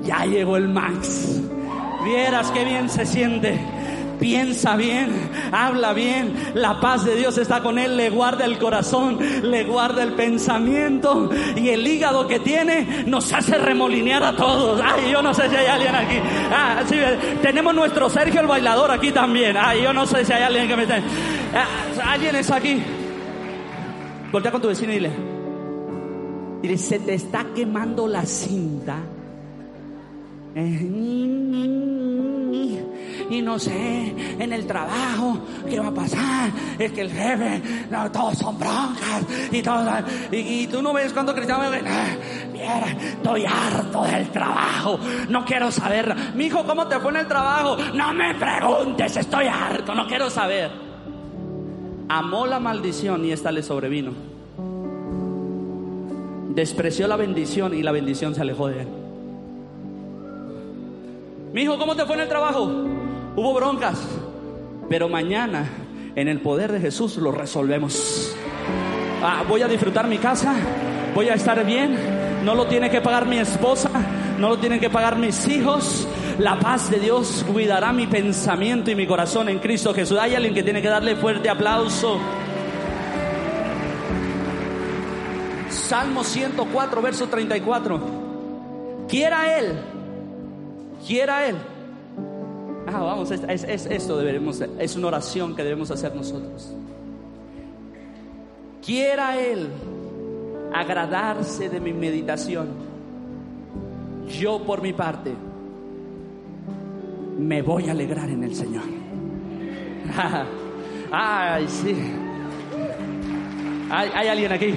[0.04, 1.40] Ya llegó el Max.
[2.04, 3.60] Vieras qué bien se siente
[4.20, 9.20] piensa bien, habla bien, la paz de Dios está con él, le guarda el corazón,
[9.44, 14.82] le guarda el pensamiento y el hígado que tiene nos hace remolinear a todos.
[14.84, 16.16] Ay, yo no sé si hay alguien aquí.
[16.52, 16.96] Ah, sí,
[17.42, 19.56] tenemos nuestro Sergio el bailador aquí también.
[19.58, 20.98] Ay, yo no sé si hay alguien que me está.
[21.56, 22.82] Ah, alguien está aquí.
[24.32, 25.12] Voltea con tu vecino y dile.
[26.62, 28.96] Dile, se te está quemando la cinta.
[30.56, 32.03] Eh,
[33.30, 36.52] y no sé en el trabajo qué va a pasar.
[36.78, 39.90] Es que el jefe, no, todos son broncas y todo.
[40.32, 41.64] Y, tú no ves cuando cristiano
[42.52, 45.00] mira, estoy harto del trabajo,
[45.30, 46.16] no quiero saber.
[46.36, 47.78] Mi hijo, ¿cómo te fue en el trabajo?
[47.94, 50.72] No me preguntes, estoy harto, no quiero saber.
[52.10, 54.12] Amó la maldición y esta le sobrevino.
[56.50, 58.88] Despreció la bendición y la bendición se alejó de él.
[61.54, 62.72] Mi hijo, ¿cómo te fue en el trabajo?
[63.36, 64.00] Hubo broncas,
[64.90, 65.68] pero mañana
[66.16, 68.36] en el poder de Jesús lo resolvemos.
[69.24, 70.54] Ah, voy a disfrutar mi casa,
[71.16, 71.98] voy a estar bien,
[72.46, 73.90] no lo tiene que pagar mi esposa,
[74.38, 76.08] no lo tienen que pagar mis hijos.
[76.38, 80.20] La paz de Dios cuidará mi pensamiento y mi corazón en Cristo Jesús.
[80.20, 82.20] Hay alguien que tiene que darle fuerte aplauso.
[85.70, 88.00] Salmo 104, verso 34.
[89.08, 89.74] Quiera Él,
[91.08, 91.56] quiera Él
[92.94, 96.72] Ah, vamos, es, esto debemos, es una oración que debemos hacer nosotros.
[98.86, 99.68] Quiera Él
[100.72, 102.68] agradarse de mi meditación.
[104.28, 105.34] Yo por mi parte
[107.40, 108.84] me voy a alegrar en el Señor.
[111.12, 111.96] Ay, sí.
[113.90, 114.76] Hay, hay alguien aquí.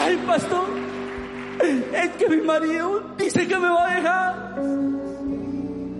[0.00, 0.64] Ay, pastor.
[1.92, 5.03] Es que mi marido dice que me va a dejar.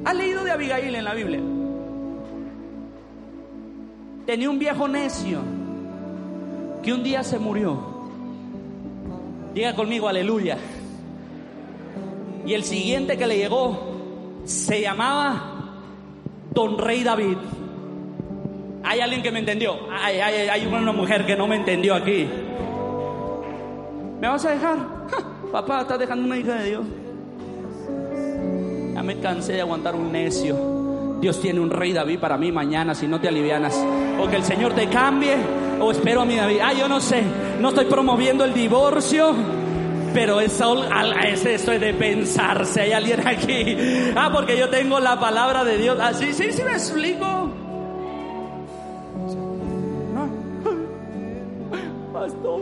[0.04, 1.40] ¿Ha leído de Abigail en la Biblia?
[4.26, 5.40] tenía un viejo necio
[6.82, 7.78] que un día se murió.
[9.54, 10.58] Diga conmigo, aleluya.
[12.44, 15.72] Y el siguiente que le llegó se llamaba
[16.52, 17.36] Don Rey David.
[18.82, 19.78] Hay alguien que me entendió.
[19.90, 22.28] Hay, hay, una mujer que no me entendió aquí.
[24.20, 24.78] ¿Me vas a dejar?
[25.52, 26.84] papá, estás dejando una hija de Dios.
[29.04, 31.18] Me cansé de aguantar un necio.
[31.20, 33.74] Dios tiene un rey David para mí mañana si no te alivianas.
[34.18, 35.36] O que el Señor te cambie
[35.78, 36.58] o espero a mi David.
[36.62, 37.22] Ah, yo no sé.
[37.60, 39.34] No estoy promoviendo el divorcio.
[40.14, 42.80] Pero eso, esto es de pensarse.
[42.80, 43.76] ¿Hay alguien aquí?
[44.16, 45.98] Ah, porque yo tengo la palabra de Dios.
[46.00, 47.50] Así, ah, sí, sí, me explico.
[52.12, 52.60] Pastor,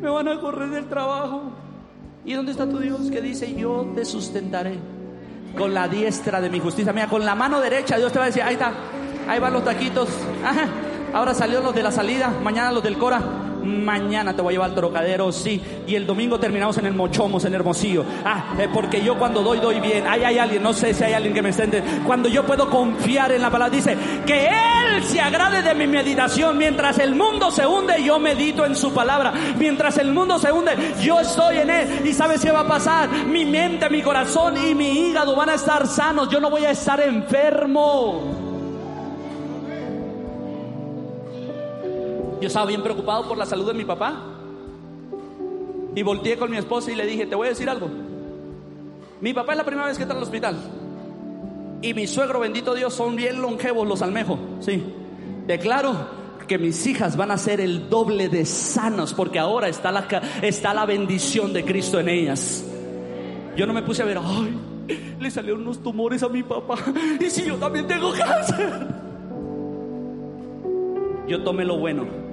[0.00, 1.42] me van a correr del trabajo.
[2.24, 4.93] ¿Y dónde está tu Dios que dice, yo te sustentaré
[5.56, 6.92] con la diestra de mi justicia?
[6.92, 8.72] Mira, con la mano derecha Dios te va a decir, ahí está,
[9.28, 10.08] ahí van los taquitos.
[11.12, 14.70] Ahora salió los de la salida, mañana los del Cora mañana te voy a llevar
[14.70, 15.60] al trocadero, sí.
[15.86, 18.04] Y el domingo terminamos en el Mochomos, en Hermosillo.
[18.24, 20.06] Ah, eh, porque yo cuando doy, doy bien.
[20.06, 21.82] Ahí hay alguien, no sé si hay alguien que me entiende.
[22.06, 23.96] Cuando yo puedo confiar en la palabra, dice
[24.26, 26.56] que Él se agrade de mi meditación.
[26.58, 29.32] Mientras el mundo se hunde, yo medito en su palabra.
[29.58, 32.02] Mientras el mundo se hunde, yo estoy en Él.
[32.04, 33.08] ¿Y sabes qué va a pasar?
[33.26, 36.28] Mi mente, mi corazón y mi hígado van a estar sanos.
[36.28, 38.43] Yo no voy a estar enfermo.
[42.40, 44.22] Yo estaba bien preocupado por la salud de mi papá.
[45.94, 47.88] Y volteé con mi esposa y le dije, te voy a decir algo.
[49.20, 50.56] Mi papá es la primera vez que está en el hospital.
[51.82, 54.38] Y mi suegro, bendito Dios, son bien longevos los almejos.
[54.60, 54.82] Sí.
[55.46, 55.94] Declaro
[56.48, 60.06] que mis hijas van a ser el doble de sanos porque ahora está la,
[60.42, 62.64] está la bendición de Cristo en ellas.
[63.56, 64.58] Yo no me puse a ver, ay,
[65.20, 66.74] le salieron unos tumores a mi papá.
[67.20, 68.88] Y si yo también tengo cáncer.
[71.28, 72.23] Yo tomé lo bueno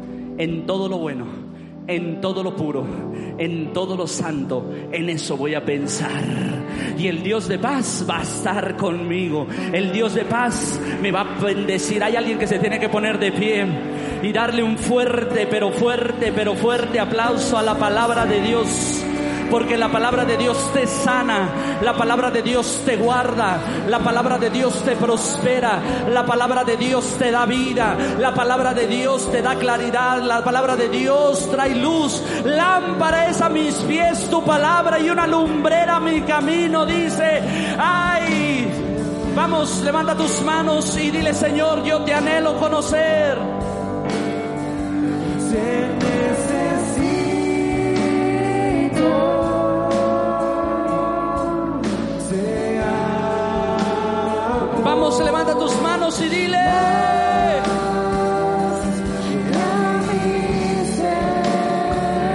[0.42, 1.28] en todo lo bueno,
[1.86, 2.84] en todo lo puro,
[3.38, 6.24] en todo lo santo, en eso voy a pensar.
[6.98, 9.46] Y el Dios de paz va a estar conmigo.
[9.72, 12.04] El Dios de paz me va a bendecir.
[12.04, 13.68] Hay alguien que se tiene que poner de pie
[14.24, 19.06] y darle un fuerte, pero fuerte, pero fuerte aplauso a la palabra de Dios
[19.52, 21.50] porque la palabra de Dios te sana,
[21.82, 26.78] la palabra de Dios te guarda, la palabra de Dios te prospera, la palabra de
[26.78, 31.52] Dios te da vida, la palabra de Dios te da claridad, la palabra de Dios
[31.52, 37.42] trae luz, lámpara es a mis pies tu palabra y una lumbrera mi camino, dice,
[37.78, 38.72] ay,
[39.36, 43.38] vamos, levanta tus manos y dile Señor, yo te anhelo conocer.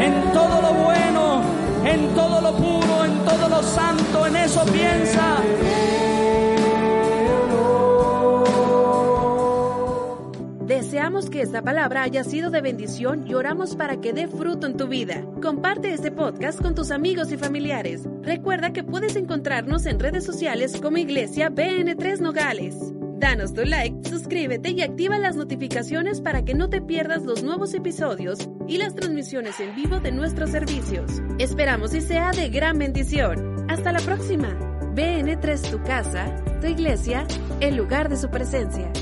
[0.00, 1.42] En todo lo bueno,
[1.84, 5.36] en todo lo puro, en todo lo santo, en eso piensa.
[10.66, 14.78] Deseamos que esta palabra haya sido de bendición y oramos para que dé fruto en
[14.78, 15.22] tu vida.
[15.42, 18.08] Comparte este podcast con tus amigos y familiares.
[18.22, 22.95] Recuerda que puedes encontrarnos en redes sociales como Iglesia BN3 Nogales.
[23.18, 27.72] Danos tu like, suscríbete y activa las notificaciones para que no te pierdas los nuevos
[27.72, 28.38] episodios
[28.68, 31.22] y las transmisiones en vivo de nuestros servicios.
[31.38, 33.64] Esperamos y sea de gran bendición.
[33.70, 34.48] Hasta la próxima.
[34.94, 37.26] BN3 tu casa, tu iglesia,
[37.60, 38.92] el lugar de su presencia.